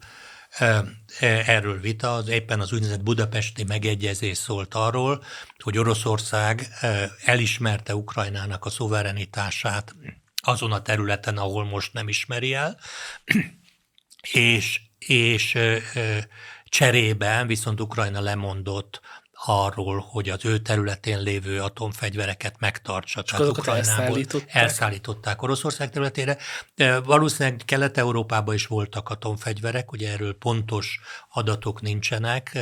[1.20, 5.25] erről vita, az éppen az úgynevezett budapesti megegyezés szólt arról,
[5.59, 6.68] hogy Oroszország
[7.25, 9.94] elismerte Ukrajnának a szuverenitását
[10.37, 12.79] azon a területen, ahol most nem ismeri el,
[14.33, 15.59] és, és
[16.64, 19.01] cserében viszont Ukrajna lemondott
[19.44, 23.22] arról, hogy az ő területén lévő atomfegyvereket megtartsa.
[23.22, 24.55] Csak azokat elszállították?
[24.55, 26.37] elszállították Oroszország területére.
[26.74, 32.59] De valószínűleg Kelet-Európában is voltak atomfegyverek, ugye erről pontos adatok nincsenek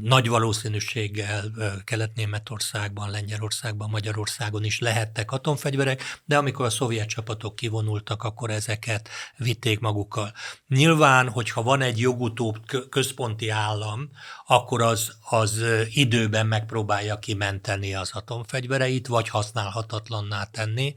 [0.00, 1.50] nagy valószínűséggel
[1.84, 9.80] Kelet-Németországban, Lengyelországban, Magyarországon is lehettek atomfegyverek, de amikor a szovjet csapatok kivonultak, akkor ezeket vitték
[9.80, 10.32] magukkal.
[10.68, 12.56] Nyilván, hogyha van egy jogutóbb
[12.90, 14.10] központi állam,
[14.46, 20.94] akkor az, az időben megpróbálja kimenteni az atomfegyvereit, vagy használhatatlanná tenni,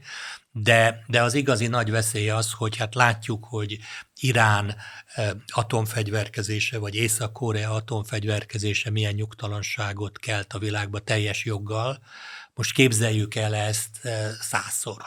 [0.52, 3.78] de, de az igazi nagy veszély az, hogy hát látjuk, hogy
[4.20, 4.76] Irán
[5.46, 11.98] atomfegyverkezése, vagy Észak-Korea atomfegyverkezése milyen nyugtalanságot kelt a világba teljes joggal.
[12.54, 14.08] Most képzeljük el ezt
[14.40, 15.02] százszor.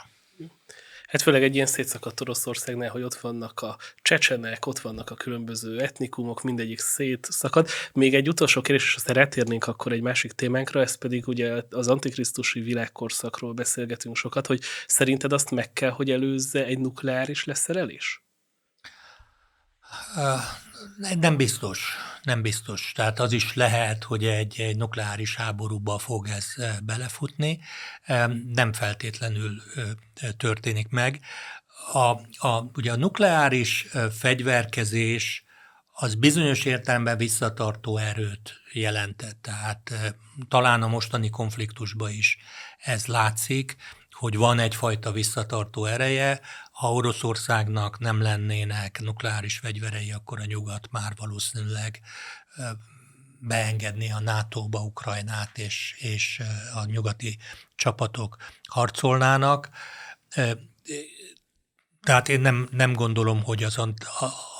[1.08, 5.82] Hát főleg egy ilyen szétszakadt Oroszországnál, hogy ott vannak a csecsenek, ott vannak a különböző
[5.82, 7.68] etnikumok, mindegyik szétszakad.
[7.94, 11.88] Még egy utolsó kérdés, és aztán rátérnénk akkor egy másik témánkra, ez pedig ugye az
[11.88, 18.24] antikrisztusi világkorszakról beszélgetünk sokat, hogy szerinted azt meg kell, hogy előzze egy nukleáris leszerelés?
[21.20, 22.92] Nem biztos, nem biztos.
[22.96, 26.46] Tehát az is lehet, hogy egy, egy nukleáris háborúba fog ez
[26.84, 27.60] belefutni.
[28.48, 29.62] Nem feltétlenül
[30.38, 31.20] történik meg.
[31.92, 32.08] A,
[32.48, 35.44] a, ugye a nukleáris fegyverkezés
[35.94, 39.42] az bizonyos értelemben visszatartó erőt jelentett.
[39.42, 39.94] Tehát
[40.48, 42.38] talán a mostani konfliktusban is
[42.78, 43.76] ez látszik,
[44.12, 46.42] hogy van egyfajta visszatartó ereje,
[46.74, 52.02] ha Oroszországnak nem lennének nukleáris fegyverei, akkor a nyugat már valószínűleg
[53.40, 56.42] beengedni a NATO-ba Ukrajnát, és, és
[56.74, 57.38] a nyugati
[57.76, 59.70] csapatok harcolnának.
[62.04, 63.78] Tehát én nem, nem gondolom, hogy az,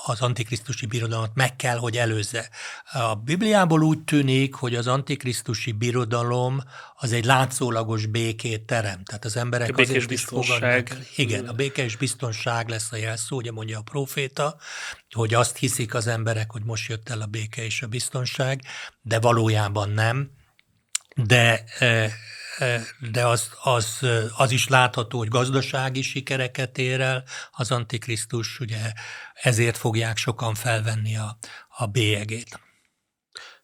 [0.04, 2.48] az antikrisztusi birodalmat meg kell, hogy előzze.
[2.92, 6.60] A Bibliából úgy tűnik, hogy az antikrisztusi birodalom
[6.94, 9.04] az egy látszólagos békét terem.
[9.04, 10.98] Tehát az emberek a békés biztonság.
[11.16, 14.56] Igen, a békés biztonság lesz a jelszó, ugye mondja a proféta,
[15.10, 18.60] hogy azt hiszik az emberek, hogy most jött el a béke és a biztonság,
[19.02, 20.30] de valójában nem.
[21.16, 21.64] De
[23.12, 23.98] de az, az,
[24.36, 28.92] az is látható, hogy gazdasági sikereket ér el az Antikrisztus, ugye
[29.34, 31.38] ezért fogják sokan felvenni a,
[31.68, 32.60] a bélyegét.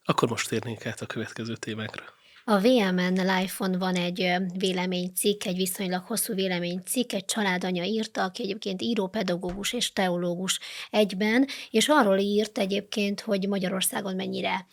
[0.04, 2.04] Akkor most térnénk át a következő témákra.
[2.50, 8.82] A VMN Life-on van egy véleménycikk, egy viszonylag hosszú véleménycikk, egy családanya írta, aki egyébként
[8.82, 10.60] író, pedagógus és teológus
[10.90, 14.66] egyben, és arról írt egyébként, hogy Magyarországon mennyire,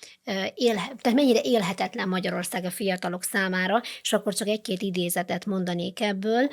[0.55, 6.49] élhe, tehát mennyire élhetetlen Magyarország a fiatalok számára, és akkor csak egy-két idézetet mondanék ebből.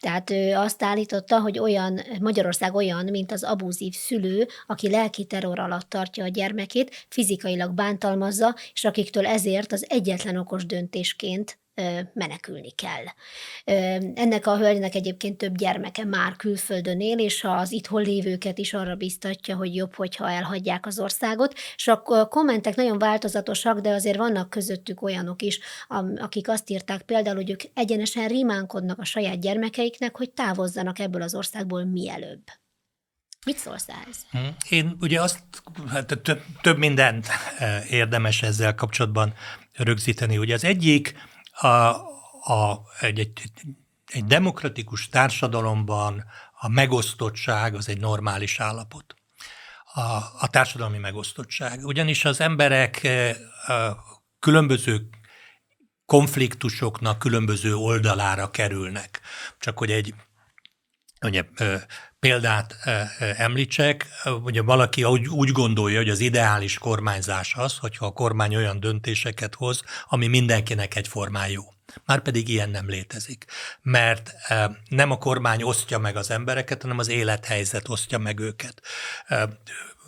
[0.00, 5.58] Tehát ő azt állította, hogy olyan, Magyarország olyan, mint az abúzív szülő, aki lelki terror
[5.58, 11.58] alatt tartja a gyermekét, fizikailag bántalmazza, és akiktől ezért az egyetlen okos döntésként
[12.14, 13.04] menekülni kell.
[14.14, 18.94] Ennek a hölgynek egyébként több gyermeke már külföldön él, és az itthon lévőket is arra
[18.94, 24.50] biztatja, hogy jobb, hogyha elhagyják az országot, és a kommentek nagyon változatosak, de azért vannak
[24.50, 25.60] közöttük olyanok is,
[26.16, 31.34] akik azt írták például, hogy ők egyenesen rimánkodnak a saját gyermekeiknek, hogy távozzanak ebből az
[31.34, 32.42] országból mielőbb.
[33.46, 34.16] Mit szólsz ehhez?
[34.30, 34.38] Hm.
[34.68, 35.42] Én ugye azt,
[35.88, 37.26] hát több, több mindent
[37.88, 39.34] érdemes ezzel kapcsolatban
[39.72, 40.38] rögzíteni.
[40.38, 41.14] Ugye az egyik
[41.50, 41.66] a,
[42.52, 43.42] a, egy, egy,
[44.06, 46.24] egy demokratikus társadalomban
[46.60, 49.14] a megosztottság az egy normális állapot.
[49.94, 50.00] A,
[50.38, 51.84] a társadalmi megosztottság.
[51.84, 53.08] Ugyanis az emberek
[53.66, 55.08] a különböző
[56.06, 59.20] konfliktusoknak különböző oldalára kerülnek.
[59.58, 60.14] Csak hogy egy
[61.22, 61.44] ugye,
[62.20, 62.76] példát
[63.36, 64.06] említsek,
[64.42, 69.54] ugye valaki úgy, úgy gondolja, hogy az ideális kormányzás az, hogyha a kormány olyan döntéseket
[69.54, 71.62] hoz, ami mindenkinek egyformán jó.
[72.06, 73.44] Márpedig ilyen nem létezik.
[73.82, 74.32] Mert
[74.88, 78.82] nem a kormány osztja meg az embereket, hanem az élethelyzet osztja meg őket.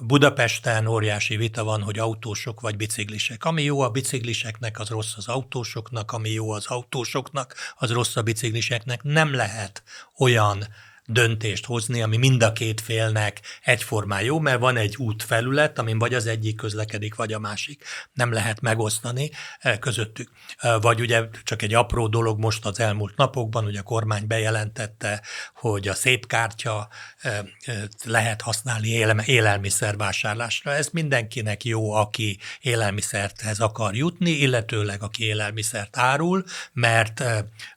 [0.00, 3.44] Budapesten óriási vita van, hogy autósok vagy biciklisek.
[3.44, 8.22] Ami jó a bicikliseknek, az rossz az autósoknak, ami jó az autósoknak, az rossz a
[8.22, 9.02] bicikliseknek.
[9.02, 9.82] Nem lehet
[10.18, 10.66] olyan
[11.12, 16.14] döntést hozni, ami mind a két félnek egyformán jó, mert van egy útfelület, amin vagy
[16.14, 17.84] az egyik közlekedik, vagy a másik.
[18.12, 20.30] Nem lehet megosztani eh, közöttük.
[20.56, 25.22] Eh, vagy ugye csak egy apró dolog most az elmúlt napokban, ugye a kormány bejelentette,
[25.54, 26.88] hogy a szép kártya
[27.20, 27.38] eh,
[28.04, 28.88] lehet használni
[29.24, 30.74] élelmiszervásárlásra.
[30.74, 37.22] Ez mindenkinek jó, aki élelmiszerthez akar jutni, illetőleg aki élelmiszert árul, mert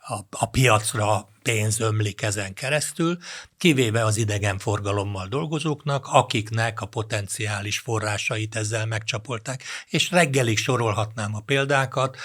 [0.08, 3.18] a, a piacra pénz ömlik ezen keresztül,
[3.58, 9.64] kivéve az idegenforgalommal dolgozóknak, akiknek a potenciális forrásait ezzel megcsapolták.
[9.88, 12.18] És reggelig sorolhatnám a példákat,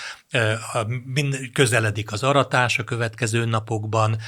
[1.52, 4.18] közeledik az aratás a következő napokban,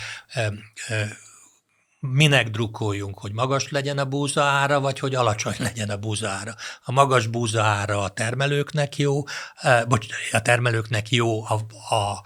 [2.00, 6.54] minek drukkoljunk, hogy magas legyen a búza ára, vagy hogy alacsony legyen a búza ára.
[6.84, 9.22] A magas búza ára a termelőknek jó,
[9.88, 11.54] vagy a termelőknek jó, a,
[11.94, 12.22] a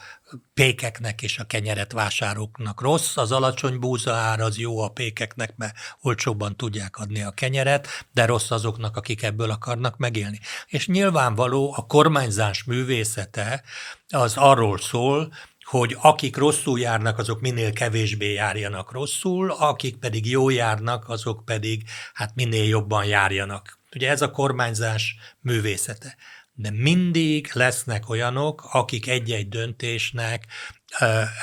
[0.55, 5.75] pékeknek és a kenyeret vásároknak rossz, az alacsony búza ár az jó a pékeknek, mert
[6.01, 10.41] olcsóbban tudják adni a kenyeret, de rossz azoknak, akik ebből akarnak megélni.
[10.67, 13.63] És nyilvánvaló a kormányzás művészete
[14.09, 20.51] az arról szól, hogy akik rosszul járnak, azok minél kevésbé járjanak rosszul, akik pedig jó
[20.51, 21.83] járnak, azok pedig
[22.15, 23.79] hát minél jobban járjanak.
[23.95, 26.17] Ugye ez a kormányzás művészete
[26.57, 30.47] de mindig lesznek olyanok, akik egy-egy döntésnek,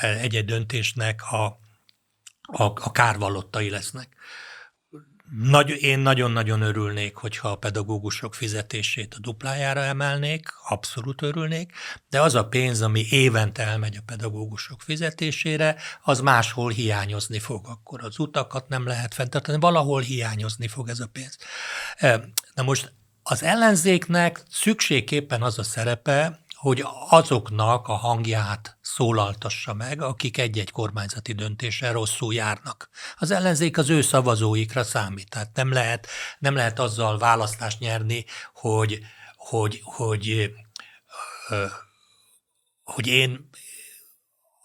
[0.02, 1.46] egy-egy döntésnek a,
[2.42, 4.08] a, a kárvalottai lesznek.
[5.42, 11.72] Nagy, én nagyon-nagyon örülnék, hogyha a pedagógusok fizetését a duplájára emelnék, abszolút örülnék,
[12.10, 17.68] de az a pénz, ami évente elmegy a pedagógusok fizetésére, az máshol hiányozni fog.
[17.68, 21.38] Akkor az utakat nem lehet fenntartani, valahol hiányozni fog ez a pénz.
[22.54, 22.94] Na most
[23.24, 31.34] az ellenzéknek szükségképpen az a szerepe, hogy azoknak a hangját szólaltassa meg, akik egy-egy kormányzati
[31.34, 32.90] döntéssel rosszul járnak.
[33.18, 36.08] Az ellenzék az ő szavazóikra számít, tehát nem lehet,
[36.40, 39.00] nem lehet azzal választást nyerni, hogy,
[39.36, 40.52] hogy, hogy,
[41.48, 41.72] hogy,
[42.84, 43.50] hogy én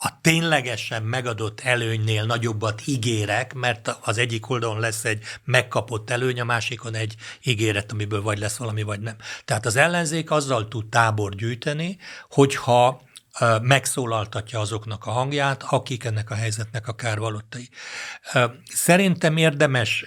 [0.01, 6.45] a ténylegesen megadott előnynél nagyobbat ígérek, mert az egyik oldalon lesz egy megkapott előny, a
[6.45, 9.17] másikon egy ígéret, amiből vagy lesz valami, vagy nem.
[9.45, 13.03] Tehát az ellenzék azzal tud tábor gyűjteni, hogyha
[13.63, 17.69] megszólaltatja azoknak a hangját, akik ennek a helyzetnek a kárvalottai.
[18.65, 20.05] Szerintem érdemes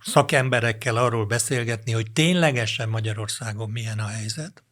[0.00, 4.64] szakemberekkel arról beszélgetni, hogy ténylegesen Magyarországon milyen a helyzet,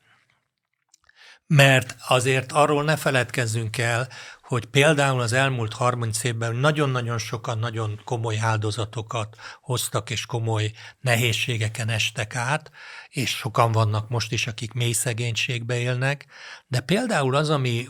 [1.47, 4.09] mert azért arról ne feledkezzünk el,
[4.49, 11.89] hogy például az elmúlt 30 évben nagyon-nagyon sokan nagyon komoly áldozatokat hoztak, és komoly nehézségeken
[11.89, 12.71] estek át,
[13.09, 16.27] és sokan vannak most is, akik mély szegénységbe élnek,
[16.67, 17.89] de például az, ami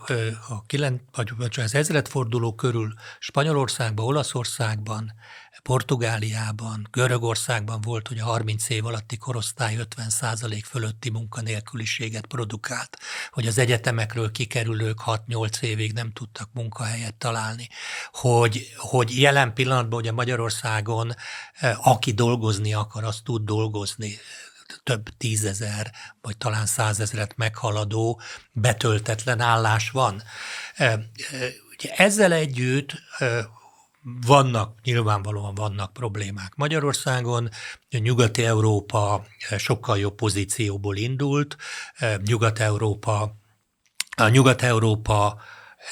[0.48, 5.12] a kilen, vagy az ezredforduló körül Spanyolországban, Olaszországban
[5.62, 12.98] Portugáliában, Görögországban volt, hogy a 30 év alatti korosztály 50% fölötti munkanélküliséget produkált,
[13.30, 17.68] hogy az egyetemekről kikerülők 6-8 évig nem tudtak munkahelyet találni,
[18.12, 21.14] hogy, hogy jelen pillanatban ugye Magyarországon
[21.82, 24.18] aki dolgozni akar, az tud dolgozni
[24.82, 28.20] több tízezer, vagy talán százezret meghaladó
[28.52, 30.22] betöltetlen állás van.
[31.72, 32.92] Ugye ezzel együtt
[34.02, 37.48] vannak, nyilvánvalóan vannak problémák Magyarországon.
[37.90, 41.56] Nyugat-Európa sokkal jobb pozícióból indult.
[42.24, 43.36] Nyugat-Európa,
[44.16, 45.40] a Nyugat-Európa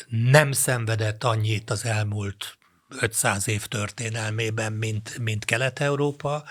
[0.08, 2.55] nem szenvedett annyit az elmúlt
[2.88, 6.44] 500 év történelmében, mint, mint Kelet-Európa.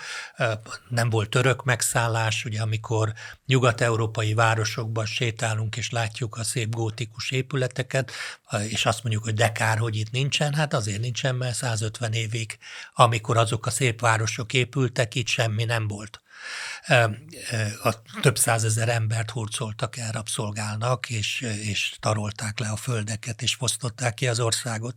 [0.88, 3.12] Nem volt török megszállás, ugye amikor
[3.46, 8.12] nyugat-európai városokban sétálunk és látjuk a szép gótikus épületeket,
[8.68, 12.58] és azt mondjuk, hogy de kár, hogy itt nincsen, hát azért nincsen, mert 150 évig,
[12.94, 16.20] amikor azok a szép városok épültek, itt semmi nem volt
[17.82, 24.14] a több százezer embert hurcoltak el rabszolgálnak, és, és tarolták le a földeket, és fosztották
[24.14, 24.94] ki az országot.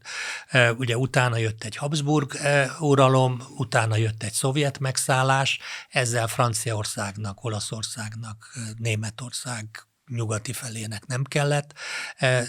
[0.77, 2.39] Ugye utána jött egy Habsburg
[2.79, 11.73] uralom, utána jött egy szovjet megszállás, ezzel Franciaországnak, Olaszországnak, Németország nyugati felének nem kellett,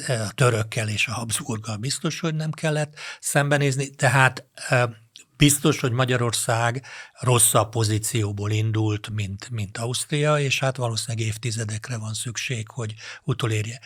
[0.09, 4.45] a törökkel és a Habsburggal biztos, hogy nem kellett szembenézni, tehát
[5.41, 6.85] Biztos, hogy Magyarország
[7.21, 13.81] rosszabb pozícióból indult, mint, mint Ausztria, és hát valószínűleg évtizedekre van szükség, hogy utolérje.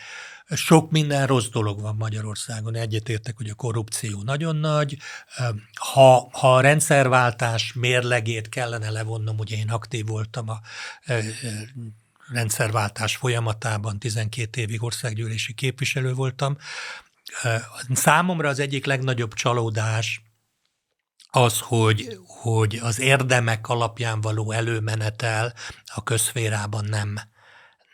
[0.49, 2.75] Sok minden rossz dolog van Magyarországon.
[2.75, 4.97] Egyetértek, hogy a korrupció nagyon nagy.
[5.73, 10.59] Ha, ha a rendszerváltás mérlegét kellene levonnom, ugye én aktív voltam a
[12.31, 16.57] rendszerváltás folyamatában, 12 évig országgyűlési képviselő voltam.
[17.93, 20.24] Számomra az egyik legnagyobb csalódás
[21.35, 25.53] az, hogy, hogy az érdemek alapján való előmenetel
[25.95, 27.19] a közférában nem,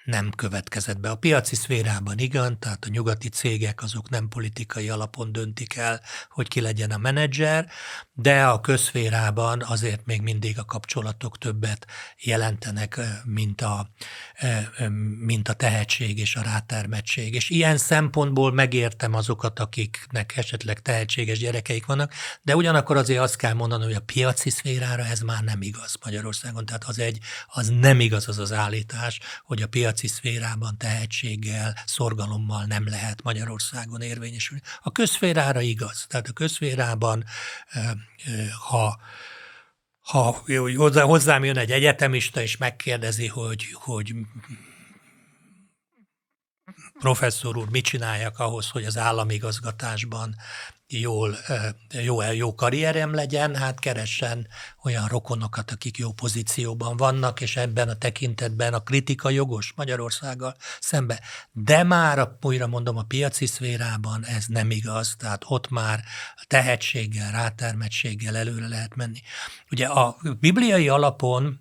[0.04, 1.10] nem következett be.
[1.10, 6.48] A piaci szférában igen, tehát a nyugati cégek azok nem politikai alapon döntik el, hogy
[6.48, 7.70] ki legyen a menedzser,
[8.14, 11.88] de a közférában azért még mindig a kapcsolatok többet
[12.20, 13.90] jelentenek, mint a,
[15.20, 17.34] mint a tehetség és a rátermettség.
[17.34, 23.54] És ilyen szempontból megértem azokat, akiknek esetleg tehetséges gyerekeik vannak, de ugyanakkor azért azt kell
[23.54, 26.66] mondani, hogy a piaci szférára ez már nem igaz Magyarországon.
[26.66, 32.66] Tehát az egy, az nem igaz az az állítás, hogy a piaci szférában tehetséggel, szorgalommal
[32.66, 34.64] nem lehet Magyarországon érvényesülni.
[34.82, 36.06] A közférára igaz.
[36.08, 37.24] Tehát a közférában
[38.68, 39.00] ha
[40.02, 40.44] ha
[40.76, 44.16] hozzá, hozzám jön egy egyetemista, és megkérdezi, hogy, hogy
[47.00, 50.36] professzor úr, mit csináljak ahhoz, hogy az államigazgatásban
[50.92, 51.38] jól,
[51.92, 54.48] jó, jó karrierem legyen, hát keressen
[54.84, 61.20] olyan rokonokat, akik jó pozícióban vannak, és ebben a tekintetben a kritika jogos Magyarországgal szembe.
[61.52, 66.04] De már, újra mondom, a piaci szférában ez nem igaz, tehát ott már
[66.48, 69.20] tehetséggel, rátermettséggel előre lehet menni.
[69.72, 71.60] Ugye a bibliai alapon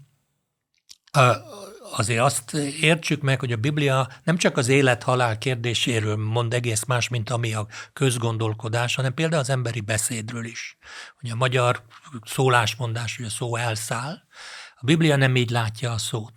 [1.92, 7.08] azért azt értsük meg, hogy a Biblia nem csak az élet-halál kérdéséről mond egész más,
[7.08, 10.76] mint ami a közgondolkodás, hanem például az emberi beszédről is.
[11.22, 11.82] Ugye a magyar
[12.24, 14.22] szólásmondás, hogy a szó elszáll,
[14.76, 16.32] a Biblia nem így látja a szót.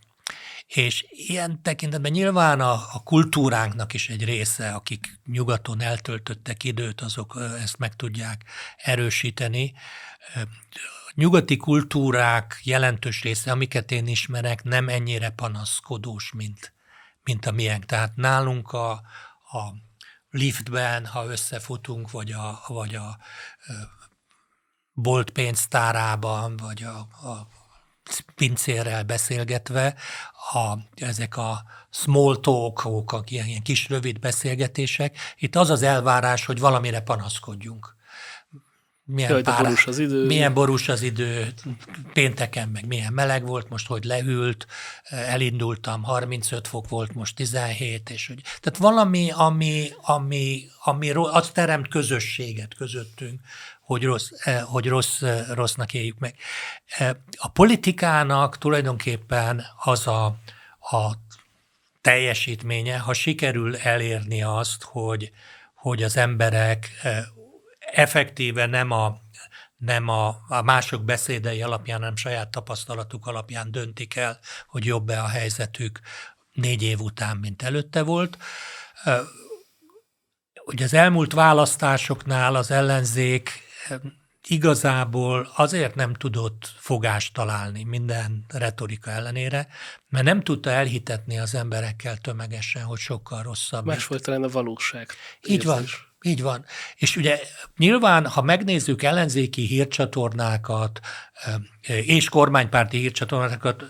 [0.68, 7.38] És ilyen tekintetben nyilván a, a kultúránknak is egy része, akik nyugaton eltöltöttek időt, azok
[7.62, 8.44] ezt meg tudják
[8.78, 9.74] erősíteni
[11.16, 16.74] nyugati kultúrák jelentős része, amiket én ismerek, nem ennyire panaszkodós, mint,
[17.24, 17.86] mint a miénk.
[17.86, 18.92] Tehát nálunk a,
[19.52, 19.74] a
[20.30, 23.18] liftben, ha összefutunk, vagy a, vagy a
[24.94, 26.98] bolt pénztárában, vagy a,
[27.28, 27.48] a
[28.36, 29.96] pincérrel beszélgetve,
[30.54, 36.60] a, ezek a small talk-ok, ilyen, ilyen kis rövid beszélgetések, itt az az elvárás, hogy
[36.60, 37.96] valamire panaszkodjunk
[39.14, 40.26] milyen, Jaj, pár, borús az idő.
[40.26, 41.54] milyen borús az idő,
[42.14, 44.68] pénteken meg milyen meleg volt, most hogy leült,
[45.04, 51.88] elindultam, 35 fok volt, most 17, és hogy, tehát valami, ami, ami, ami az teremt
[51.88, 53.40] közösséget közöttünk,
[53.82, 56.36] hogy, rossz, eh, hogy rossz, eh, rossznak éljük meg.
[56.86, 60.26] Eh, a politikának tulajdonképpen az a,
[60.80, 61.12] a
[62.02, 65.32] teljesítménye, ha sikerül elérni azt, hogy,
[65.74, 66.92] hogy az emberek
[67.94, 69.18] effektíve nem a,
[69.78, 75.28] nem a, a mások beszédei alapján, hanem saját tapasztalatuk alapján döntik el, hogy jobb-e a
[75.28, 76.00] helyzetük
[76.52, 78.38] négy év után, mint előtte volt.
[80.66, 83.62] Ugye az elmúlt választásoknál az ellenzék
[84.48, 89.68] igazából azért nem tudott fogást találni minden retorika ellenére,
[90.10, 93.86] mert nem tudta elhitetni az emberekkel tömegesen, hogy sokkal rosszabb.
[93.86, 95.10] Más volt talán a valóság.
[95.42, 95.86] Így van.
[96.26, 96.66] Így van.
[96.96, 97.40] És ugye
[97.78, 101.00] nyilván, ha megnézzük ellenzéki hírcsatornákat,
[101.88, 103.84] és kormánypárti hírcsatornákat,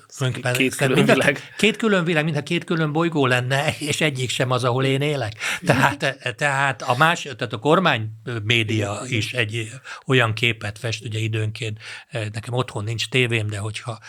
[0.54, 1.40] két külön világ.
[1.58, 5.34] Két külön világ, mintha két külön bolygó lenne, és egyik sem az, ahol én élek.
[5.66, 8.10] Tehát, tehát a más, tehát a kormány
[8.44, 9.72] média is egy
[10.06, 11.80] olyan képet fest, ugye időnként,
[12.12, 14.00] nekem otthon nincs tévém, de hogyha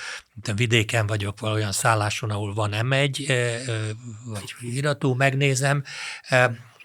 [0.55, 3.33] vidéken vagyok olyan szálláson, ahol van M1,
[4.25, 5.85] vagy hírató, megnézem,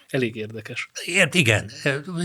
[0.10, 0.90] Elég érdekes.
[1.06, 1.72] Ért, igen.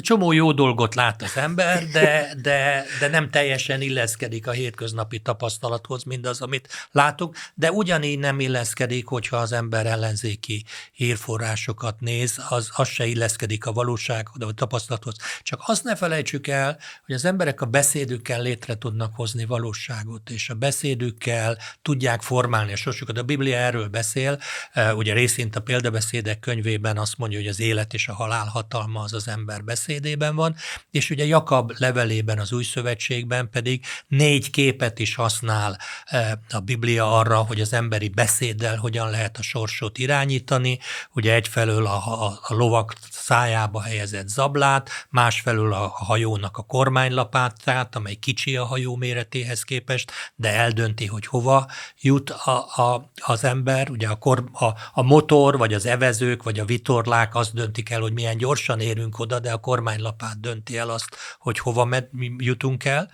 [0.01, 6.05] Csomó jó dolgot lát az ember, de, de, de nem teljesen illeszkedik a hétköznapi tapasztalathoz
[6.05, 12.89] mindaz, amit látok, de ugyanígy nem illeszkedik, hogyha az ember ellenzéki hírforrásokat néz, az, az
[12.89, 15.16] se illeszkedik a valósághoz, a tapasztalathoz.
[15.43, 20.51] Csak azt ne felejtsük el, hogy az emberek a beszédükkel létre tudnak hozni valóságot, és
[20.51, 23.18] a beszédükkel tudják formálni a sorsukat.
[23.18, 24.41] A Biblia erről beszél,
[24.95, 29.12] ugye részint a példabeszédek könyvében azt mondja, hogy az élet és a halál hatalma az
[29.12, 30.57] az ember beszédében van,
[30.91, 35.79] és ugye Jakab levelében az új szövetségben pedig négy képet is használ
[36.51, 40.79] a Biblia arra, hogy az emberi beszéddel hogyan lehet a sorsot irányítani.
[41.12, 42.95] Ugye egyfelől a, a, a lovak
[43.25, 50.53] szájába helyezett zablát, másfelől a hajónak a kormánylapátát, amely kicsi a hajó méretéhez képest, de
[50.53, 51.66] eldönti, hogy hova
[52.01, 53.91] jut a, a, az ember.
[53.91, 58.01] Ugye a, kor, a, a motor, vagy az evezők, vagy a vitorlák azt döntik el,
[58.01, 62.09] hogy milyen gyorsan érünk oda, de a kormánylapát dönti el azt, hogy hova med,
[62.39, 63.11] jutunk el.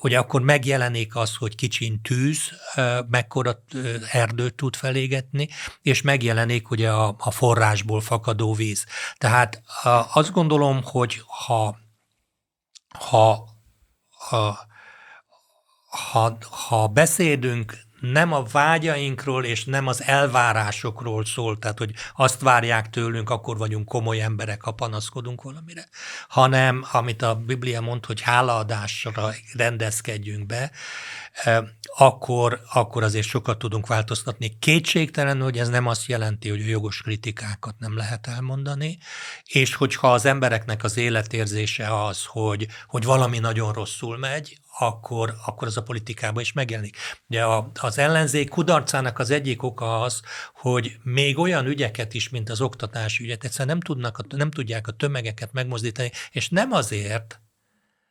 [0.00, 2.38] Ugye akkor megjelenik az, hogy kicsin tűz,
[3.08, 3.64] mekkora
[4.12, 5.48] erdőt tud felégetni,
[5.82, 8.86] és megjelenik ugye a, a forrásból fakadó víz.
[9.16, 9.62] Tehát
[10.12, 11.78] azt gondolom, hogy ha,
[12.98, 13.44] ha,
[14.08, 14.58] ha,
[15.90, 22.90] ha, ha beszédünk nem a vágyainkról és nem az elvárásokról szól, tehát hogy azt várják
[22.90, 25.88] tőlünk, akkor vagyunk komoly emberek, ha panaszkodunk valamire,
[26.28, 30.70] hanem amit a Biblia mond, hogy hálaadásra rendezkedjünk be,
[31.96, 34.58] akkor, akkor azért sokat tudunk változtatni.
[34.58, 38.98] Kétségtelen, hogy ez nem azt jelenti, hogy jogos kritikákat nem lehet elmondani,
[39.44, 45.68] és hogyha az embereknek az életérzése az, hogy, hogy valami nagyon rosszul megy, akkor, akkor
[45.68, 46.96] az a politikában is megjelenik.
[47.28, 50.20] Ugye a, az ellenzék kudarcának az egyik oka az,
[50.54, 54.92] hogy még olyan ügyeket is, mint az oktatási ügyet, egyszerűen nem, tudnak, nem tudják a
[54.92, 57.40] tömegeket megmozdítani, és nem azért,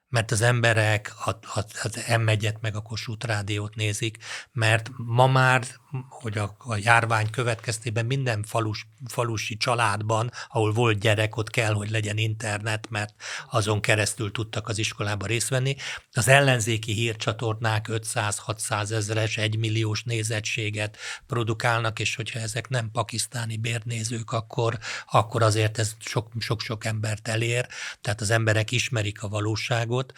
[0.09, 1.13] mert az emberek
[1.53, 4.17] az M1-et meg a Kossuth rádiót nézik,
[4.51, 5.67] mert ma már,
[6.09, 11.89] hogy a, a járvány következtében minden falus, falusi családban, ahol volt gyerek, ott kell, hogy
[11.89, 13.13] legyen internet, mert
[13.49, 15.75] azon keresztül tudtak az iskolába részt venni.
[16.11, 20.97] Az ellenzéki hírcsatornák 500-600 ezeres, 1 milliós nézettséget
[21.27, 24.77] produkálnak, és hogyha ezek nem pakisztáni bérnézők, akkor,
[25.11, 25.95] akkor azért ez
[26.39, 27.67] sok-sok embert elér,
[28.01, 30.13] tehát az emberek ismerik a valóságot, dolgot,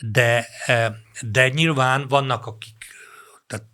[0.00, 2.92] de, eh, de nyilván vannak, akik
[3.46, 3.64] tehát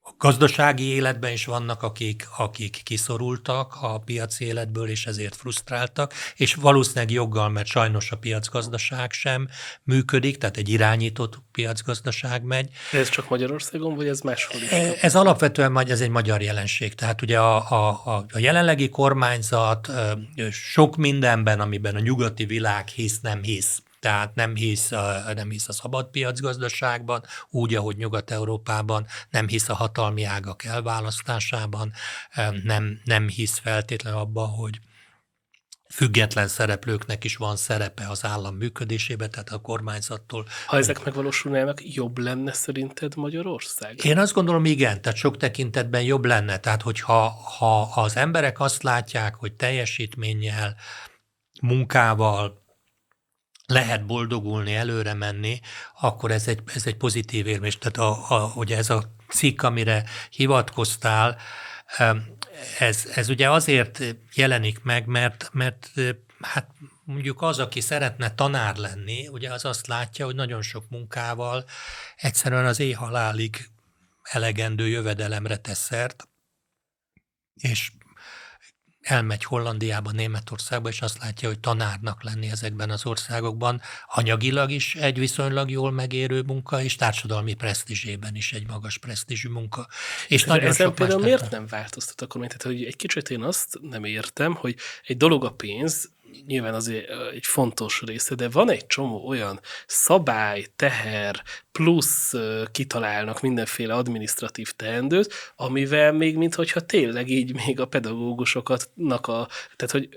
[0.00, 6.54] a gazdasági életben is vannak, akik, akik kiszorultak a piaci életből, és ezért frusztráltak, és
[6.54, 9.48] valószínűleg joggal, mert sajnos a piacgazdaság sem
[9.82, 12.70] működik, tehát egy irányított piacgazdaság megy.
[12.92, 14.70] Ez csak Magyarországon, vagy ez máshol is?
[14.70, 16.94] Ez, ez alapvetően ez egy magyar jelenség.
[16.94, 19.90] Tehát ugye a, a, a jelenlegi kormányzat
[20.50, 25.68] sok mindenben, amiben a nyugati világ hisz, nem hisz, tehát nem hisz, a, nem hisz
[25.68, 31.92] a szabad piacgazdaságban, úgy, ahogy Nyugat-Európában, nem hisz a hatalmi ágak elválasztásában,
[32.62, 34.78] nem, nem hisz feltétlenül abban, hogy
[35.88, 40.46] független szereplőknek is van szerepe az állam működésében, tehát a kormányzattól.
[40.66, 44.04] Ha ezek megvalósulnának, jobb lenne szerinted Magyarország?
[44.04, 46.58] Én azt gondolom, igen, tehát sok tekintetben jobb lenne.
[46.58, 47.28] Tehát, hogyha
[47.58, 50.76] ha az emberek azt látják, hogy teljesítménnyel,
[51.62, 52.64] munkával,
[53.66, 55.60] lehet boldogulni, előre menni,
[56.00, 57.78] akkor ez egy, ez egy pozitív érmés.
[57.78, 61.38] Tehát a, a, ugye ez a cikk, amire hivatkoztál,
[62.78, 64.02] ez, ez ugye azért
[64.34, 65.90] jelenik meg, mert, mert
[66.40, 66.70] hát
[67.04, 71.64] mondjuk az, aki szeretne tanár lenni, ugye az azt látja, hogy nagyon sok munkával
[72.16, 73.70] egyszerűen az éjhalálig
[74.22, 76.28] elegendő jövedelemre tesz szert,
[77.54, 77.92] és
[79.06, 85.18] elmegy Hollandiába, Németországba, és azt látja, hogy tanárnak lenni ezekben az országokban anyagilag is egy
[85.18, 89.88] viszonylag jól megérő munka, és társadalmi presztízsében is egy magas presztízsű munka.
[90.28, 92.48] És De nagyon ezen például miért nem változtat a kormány?
[92.48, 96.10] Tehát, hogy egy kicsit én azt nem értem, hogy egy dolog a pénz,
[96.46, 102.32] nyilván azért egy fontos része, de van egy csomó olyan szabály, teher, plusz
[102.72, 110.08] kitalálnak mindenféle administratív teendőt, amivel még mintha tényleg így még a pedagógusokatnak a, tehát hogy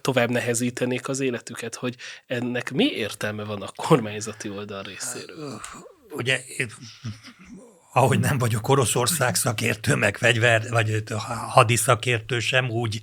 [0.00, 5.60] tovább nehezítenék az életüket, hogy ennek mi értelme van a kormányzati oldal részéről?
[6.10, 6.40] Ugye
[7.96, 11.02] ahogy nem vagyok Oroszország szakértő, meg fegyver, vagy
[11.48, 13.00] hadiszakértő sem, úgy,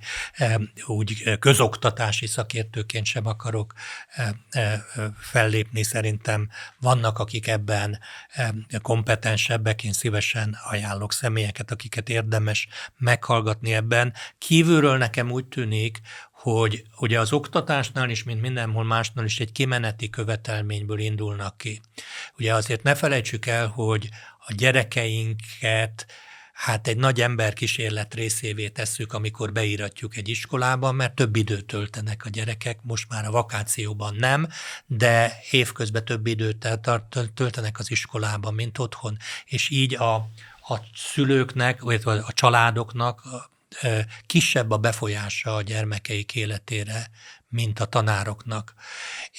[0.86, 3.72] úgy közoktatási szakértőként sem akarok
[5.18, 5.82] fellépni.
[5.82, 6.48] Szerintem
[6.80, 7.98] vannak, akik ebben
[8.82, 12.68] kompetensebbek, én szívesen ajánlok személyeket, akiket érdemes
[12.98, 14.12] meghallgatni ebben.
[14.38, 16.00] Kívülről nekem úgy tűnik,
[16.32, 21.80] hogy ugye az oktatásnál is, mint mindenhol másnál is egy kimeneti követelményből indulnak ki.
[22.38, 24.08] Ugye azért ne felejtsük el, hogy
[24.46, 26.06] a gyerekeinket
[26.52, 32.28] hát egy nagy emberkísérlet részévé tesszük, amikor beíratjuk egy iskolában, mert több időt töltenek a
[32.28, 34.48] gyerekek, most már a vakációban nem,
[34.86, 36.68] de évközben több időt
[37.34, 39.16] töltenek az iskolában, mint otthon.
[39.44, 40.14] És így a,
[40.68, 43.22] a szülőknek, vagy a családoknak
[44.26, 47.10] kisebb a befolyása a gyermekeik életére,
[47.48, 48.74] mint a tanároknak.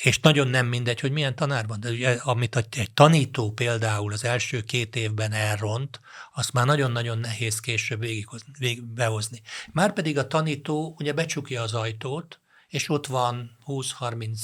[0.01, 1.79] És nagyon nem mindegy, hogy milyen tanár van.
[1.79, 5.99] De ugye, amit egy tanító például az első két évben elront,
[6.33, 8.27] azt már nagyon-nagyon nehéz később végig,
[8.59, 9.41] végig behozni.
[9.71, 14.37] Márpedig a tanító ugye becsukja az ajtót, és ott van 20-30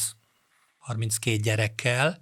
[0.78, 2.20] 32 gyerekkel,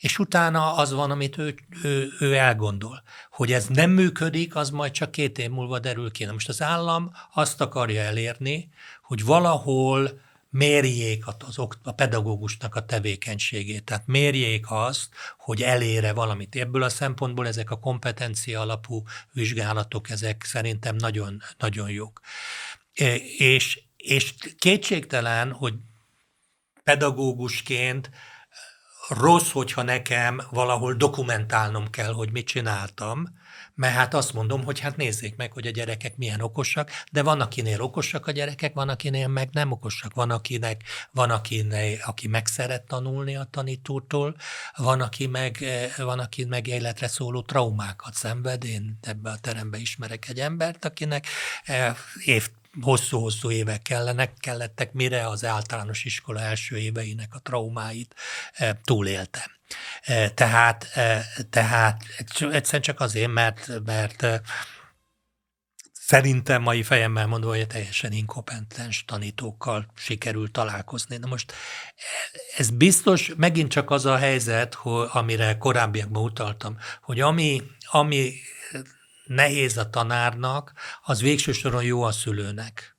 [0.00, 3.02] és utána az van, amit ő, ő, ő elgondol.
[3.30, 6.24] Hogy ez nem működik, az majd csak két év múlva derül ki.
[6.24, 8.70] Na most az állam azt akarja elérni,
[9.02, 10.20] hogy valahol
[10.50, 13.84] mérjék az, a pedagógusnak a tevékenységét.
[13.84, 16.56] Tehát mérjék azt, hogy elére valamit.
[16.56, 22.20] Ebből a szempontból ezek a kompetencia alapú vizsgálatok, ezek szerintem nagyon, nagyon jók.
[23.38, 25.74] És, és kétségtelen, hogy
[26.84, 28.10] pedagógusként
[29.10, 33.38] rossz, hogyha nekem valahol dokumentálnom kell, hogy mit csináltam,
[33.74, 37.40] mert hát azt mondom, hogy hát nézzék meg, hogy a gyerekek milyen okosak, de van,
[37.40, 40.14] akinél okosak a gyerekek, van, akinél meg nem okosak.
[40.14, 44.36] Van, akinek, van akinél, aki meg szeret tanulni a tanítótól,
[44.76, 45.64] van, aki meg,
[45.96, 48.64] van, aki meg életre szóló traumákat szenved.
[48.64, 51.26] Én ebbe a terembe ismerek egy embert, akinek
[51.64, 52.48] eh, év
[52.80, 58.14] hosszú-hosszú évek kellenek, kellettek, mire az általános iskola első éveinek a traumáit
[58.52, 59.50] e, túlélte.
[60.02, 62.02] E, tehát, e, tehát
[62.50, 64.26] egyszerűen csak azért, mert, mert
[66.10, 71.16] Szerintem mai fejemmel mondva, hogy teljesen inkompetens tanítókkal sikerült találkozni.
[71.16, 71.52] Na most
[72.56, 78.32] ez biztos, megint csak az a helyzet, hogy, amire korábbiakban utaltam, hogy ami, ami
[79.30, 80.72] nehéz a tanárnak,
[81.02, 82.96] az végső soron jó a szülőnek.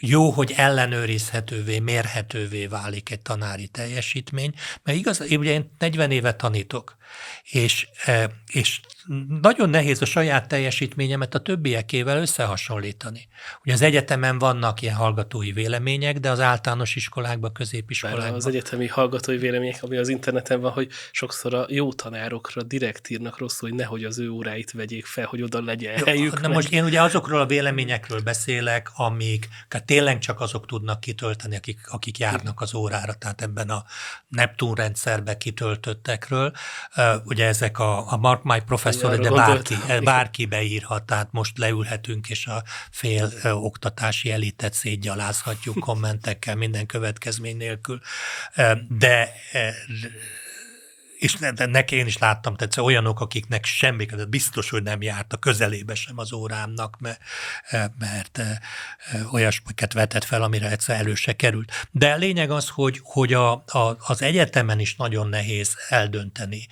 [0.00, 6.96] Jó, hogy ellenőrizhetővé, mérhetővé válik egy tanári teljesítmény, mert igaz, ugye én 40 éve tanítok,
[7.50, 8.80] és, e, és
[9.40, 13.28] nagyon nehéz a saját teljesítményemet a többiekével összehasonlítani.
[13.64, 18.34] Ugye az egyetemen vannak ilyen hallgatói vélemények, de az általános iskolákban, középiskolákban...
[18.34, 23.38] az egyetemi hallgatói vélemények, ami az interneten van, hogy sokszor a jó tanárokra direkt írnak
[23.38, 26.40] rosszul, hogy nehogy az ő óráit vegyék fel, hogy oda legyen helyük.
[26.40, 29.48] Na most én ugye azokról a véleményekről beszélek, amik
[29.86, 33.84] tényleg csak azok tudnak kitölteni, akik, akik járnak az órára, tehát ebben a
[34.28, 36.52] Neptun rendszerbe kitöltöttekről.
[37.24, 42.46] Ugye ezek a, a Mark My Professor de bárki, bárki beírhat, tehát most leülhetünk, és
[42.46, 48.00] a fél oktatási elitet szétgyalázhatjuk kommentekkel, minden következmény nélkül.
[48.88, 49.32] De
[51.18, 55.36] és neki én is láttam, tehát olyanok, akiknek semmi, de biztos, hogy nem járt a
[55.36, 57.20] közelébe sem az órámnak, mert,
[57.98, 58.42] mert
[59.32, 61.88] olyasmiket vetett fel, amire egyszer elő se került.
[61.90, 66.66] De lényeg az, hogy, hogy a, a, az egyetemen is nagyon nehéz eldönteni,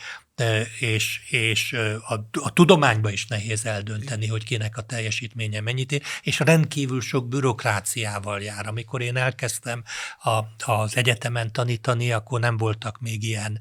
[0.78, 1.72] és, és
[2.08, 7.28] a, a tudományban is nehéz eldönteni, hogy kinek a teljesítménye mennyit ér, és rendkívül sok
[7.28, 8.66] bürokráciával jár.
[8.66, 9.84] Amikor én elkezdtem
[10.22, 10.40] a,
[10.72, 13.60] az egyetemen tanítani, akkor nem voltak még ilyen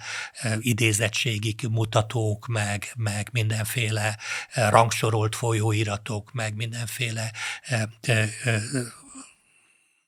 [0.59, 4.17] idézettségi mutatók, meg, meg mindenféle
[4.53, 7.31] rangsorolt folyóiratok, meg mindenféle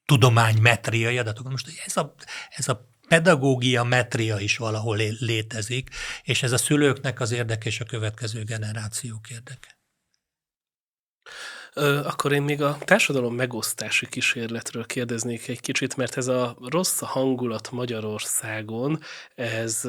[0.05, 1.49] tudománymetriai adatok.
[1.49, 2.15] Most ez a,
[2.49, 5.89] ez a pedagógia metria is valahol létezik,
[6.23, 9.77] és ez a szülőknek az érdeke és a következő generációk érdeke.
[12.03, 17.71] Akkor én még a társadalom megosztási kísérletről kérdeznék egy kicsit, mert ez a rossz hangulat
[17.71, 18.99] Magyarországon,
[19.35, 19.81] ez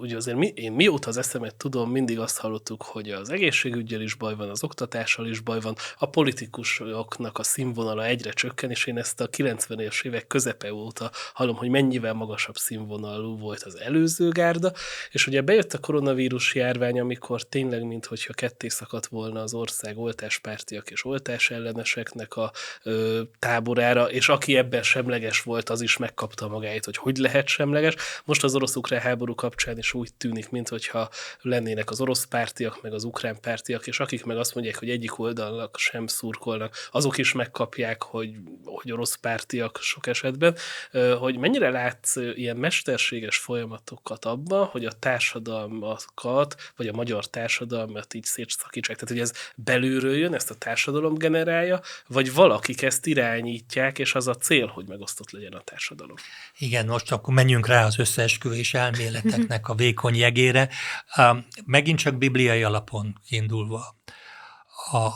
[0.00, 4.14] ugye azért mi, én mióta az eszemet tudom, mindig azt hallottuk, hogy az egészségügyel is
[4.14, 8.98] baj van, az oktatással is baj van, a politikusoknak a színvonala egyre csökken, és én
[8.98, 14.72] ezt a 90-es évek közepe óta hallom, hogy mennyivel magasabb színvonalú volt az előző gárda,
[15.10, 20.90] és ugye bejött a koronavírus járvány, amikor tényleg, mintha ketté szakadt volna az ország oltáspártiak
[20.90, 26.48] és oltás alkotás elleneseknek a ö, táborára, és aki ebben semleges volt, az is megkapta
[26.48, 27.94] magáit, hogy hogy lehet semleges.
[28.24, 31.08] Most az orosz-ukrán háború kapcsán is úgy tűnik, mintha
[31.40, 35.18] lennének az orosz pártiak, meg az ukrán pártiak, és akik meg azt mondják, hogy egyik
[35.18, 40.56] oldalnak sem szurkolnak, azok is megkapják, hogy, hogy orosz pártiak sok esetben,
[41.18, 48.24] hogy mennyire látsz ilyen mesterséges folyamatokat abban, hogy a társadalmakat, vagy a magyar társadalmat így
[48.24, 48.96] szétszakítsák.
[48.96, 54.28] Tehát, hogy ez belülről jön, ezt a társadalom generálja, vagy valakik ezt irányítják, és az
[54.28, 56.16] a cél, hogy megosztott legyen a társadalom.
[56.58, 60.68] Igen, most akkor menjünk rá az összeesküvés elméleteknek a vékony jegére.
[61.64, 63.96] Megint csak bibliai alapon indulva.
[64.90, 65.08] A,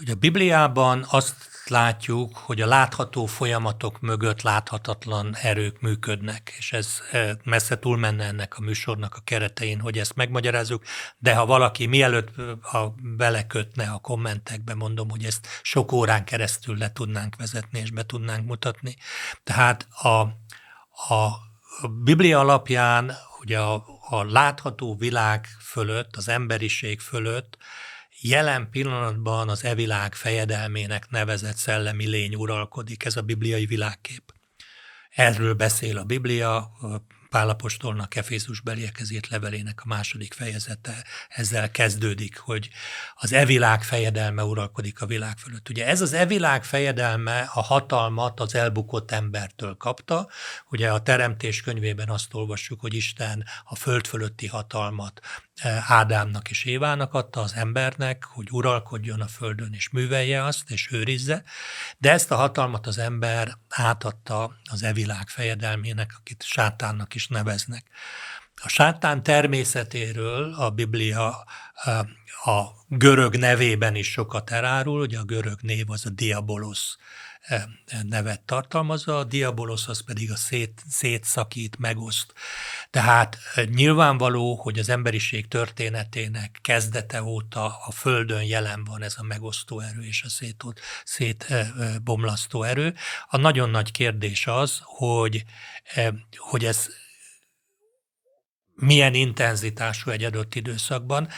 [0.00, 7.00] ugye a Bibliában azt látjuk, hogy a látható folyamatok mögött láthatatlan erők működnek, és ez
[7.12, 10.84] e, messze túlmenne ennek a műsornak a keretein, hogy ezt megmagyarázzuk,
[11.18, 12.28] de ha valaki mielőtt
[12.60, 18.02] ha belekötne a kommentekbe, mondom, hogy ezt sok órán keresztül le tudnánk vezetni, és be
[18.02, 18.96] tudnánk mutatni.
[19.44, 20.18] Tehát a,
[21.14, 21.44] a
[22.04, 27.56] Biblia alapján, ugye a, a látható világ fölött, az emberiség fölött
[28.20, 34.34] jelen pillanatban az evilág fejedelmének nevezett szellemi lény uralkodik, ez a bibliai világkép.
[35.10, 36.70] Erről beszél a Biblia,
[37.28, 42.68] Pálapostolnak Efézus beliekez levelének a második fejezete ezzel kezdődik, hogy
[43.14, 45.68] az evilág fejedelme uralkodik a világ fölött.
[45.68, 50.28] Ugye ez az evilág fejedelme a hatalmat az elbukott embertől kapta.
[50.70, 55.20] Ugye a Teremtés könyvében azt olvassuk, hogy Isten a föld fölötti hatalmat
[55.86, 61.42] Ádámnak és Évának adta az embernek, hogy uralkodjon a földön és művelje azt, és őrizze,
[61.98, 67.84] de ezt a hatalmat az ember átadta az evilág fejedelmének, akit sátánnak is neveznek.
[68.62, 71.44] A sátán természetéről a Biblia
[72.44, 76.96] a görög nevében is sokat elárul, ugye a görög név az a diabolos
[78.02, 82.32] nevet tartalmazza, a diabolosz az pedig a szét, szétszakít, megoszt.
[82.90, 83.38] Tehát
[83.74, 90.04] nyilvánvaló, hogy az emberiség történetének kezdete óta a Földön jelen van ez a megosztó erő
[90.04, 90.64] és a szét,
[91.04, 92.94] szétbomlasztó erő.
[93.28, 95.44] A nagyon nagy kérdés az, hogy,
[96.36, 96.86] hogy ez
[98.74, 101.28] milyen intenzitású egy adott időszakban.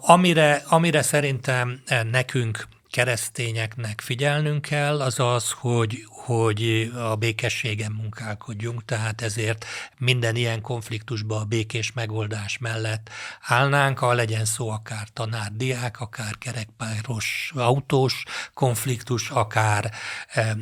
[0.00, 9.22] Amire, amire szerintem nekünk keresztényeknek figyelnünk kell, az az, hogy, hogy a békességen munkálkodjunk, tehát
[9.22, 9.64] ezért
[9.98, 13.10] minden ilyen konfliktusba a békés megoldás mellett
[13.40, 18.24] állnánk, ha legyen szó akár tanár-diák, akár kerekpáros autós
[18.54, 19.92] konfliktus, akár,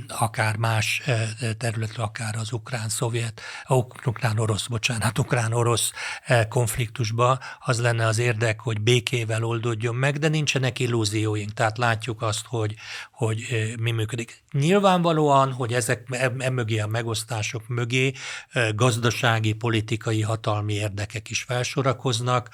[0.08, 3.40] akár más eh, területről, akár az ukrán-szovjet,
[4.04, 5.90] ukrán-orosz, bocsánat, ukrán-orosz
[6.24, 12.15] eh, konfliktusba, az lenne az érdek, hogy békével oldódjon meg, de nincsenek illúzióink, tehát látjuk
[12.22, 12.74] azt, hogy,
[13.12, 13.46] hogy
[13.80, 14.42] mi működik.
[14.52, 16.06] Nyilvánvalóan, hogy ezek
[16.38, 18.12] emögé a megosztások mögé
[18.74, 22.50] gazdasági, politikai, hatalmi érdekek is felsorakoznak.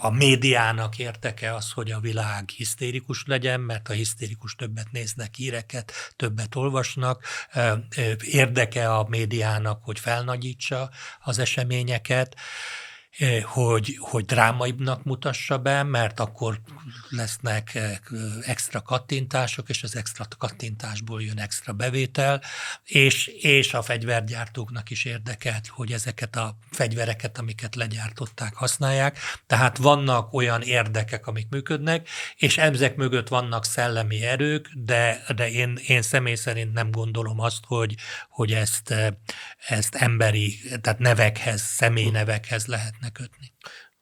[0.00, 5.92] A médiának érteke az, hogy a világ hisztérikus legyen, mert a hisztérikus többet néznek híreket,
[6.16, 7.24] többet olvasnak.
[8.20, 10.90] Érdeke a médiának, hogy felnagyítsa
[11.20, 12.36] az eseményeket.
[13.18, 16.60] Eh, hogy, hogy drámaibbnak mutassa be, mert akkor
[17.08, 17.98] lesznek eh,
[18.42, 22.42] extra kattintások, és az extra kattintásból jön extra bevétel,
[22.84, 29.18] és, és a fegyvergyártóknak is érdekelt, hogy ezeket a fegyvereket, amiket legyártották, használják.
[29.46, 35.78] Tehát vannak olyan érdekek, amik működnek, és ezek mögött vannak szellemi erők, de, de én,
[35.86, 37.94] én személy szerint nem gondolom azt, hogy,
[38.28, 39.08] hogy ezt, eh,
[39.66, 43.52] ezt emberi, tehát nevekhez, személynevekhez lehetne lehetne kötni.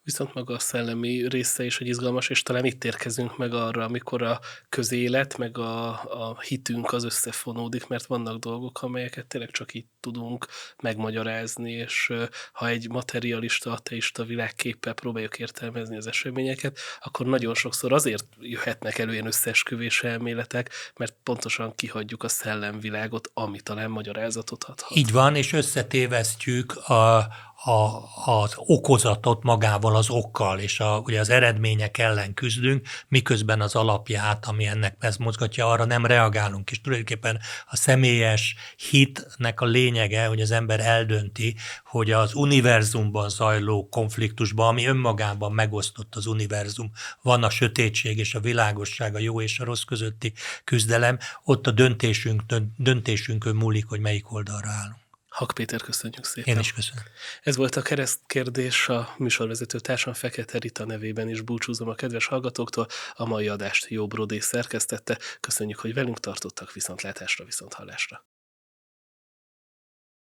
[0.03, 4.23] Viszont maga a szellemi része is egy izgalmas, és talán itt érkezünk meg arra, amikor
[4.23, 5.89] a közélet, meg a,
[6.31, 10.47] a hitünk az összefonódik, mert vannak dolgok, amelyeket tényleg csak itt tudunk
[10.83, 12.13] megmagyarázni, és
[12.53, 19.13] ha egy materialista, ateista világképpel próbáljuk értelmezni az eseményeket, akkor nagyon sokszor azért jöhetnek elő
[19.13, 24.97] ilyen összeesküvés elméletek, mert pontosan kihagyjuk a szellemvilágot, ami talán magyarázatot adhat.
[24.97, 27.27] Így van, és összetévesztjük a,
[27.65, 33.75] a, az okozatot magával az okkal, és a, ugye az eredmények ellen küzdünk, miközben az
[33.75, 36.71] alapját, ami ennek ez mozgatja, arra nem reagálunk.
[36.71, 38.55] És tulajdonképpen a személyes
[38.91, 46.15] hitnek a lényege, hogy az ember eldönti, hogy az univerzumban zajló konfliktusban, ami önmagában megosztott
[46.15, 46.91] az univerzum,
[47.23, 50.33] van a sötétség és a világosság, a jó és a rossz közötti
[50.65, 52.43] küzdelem, ott a döntésünk,
[52.77, 55.03] döntésünkön múlik, hogy melyik oldalra állunk.
[55.29, 56.55] Hak Péter, köszönjük szépen.
[56.55, 57.03] Én is köszönöm.
[57.43, 62.87] Ez volt a keresztkérdés a műsorvezető társam Fekete Rita nevében is búcsúzom a kedves hallgatóktól.
[63.15, 65.19] A mai adást Jó Brodé szerkesztette.
[65.41, 68.25] Köszönjük, hogy velünk tartottak viszontlátásra, viszont hallásra.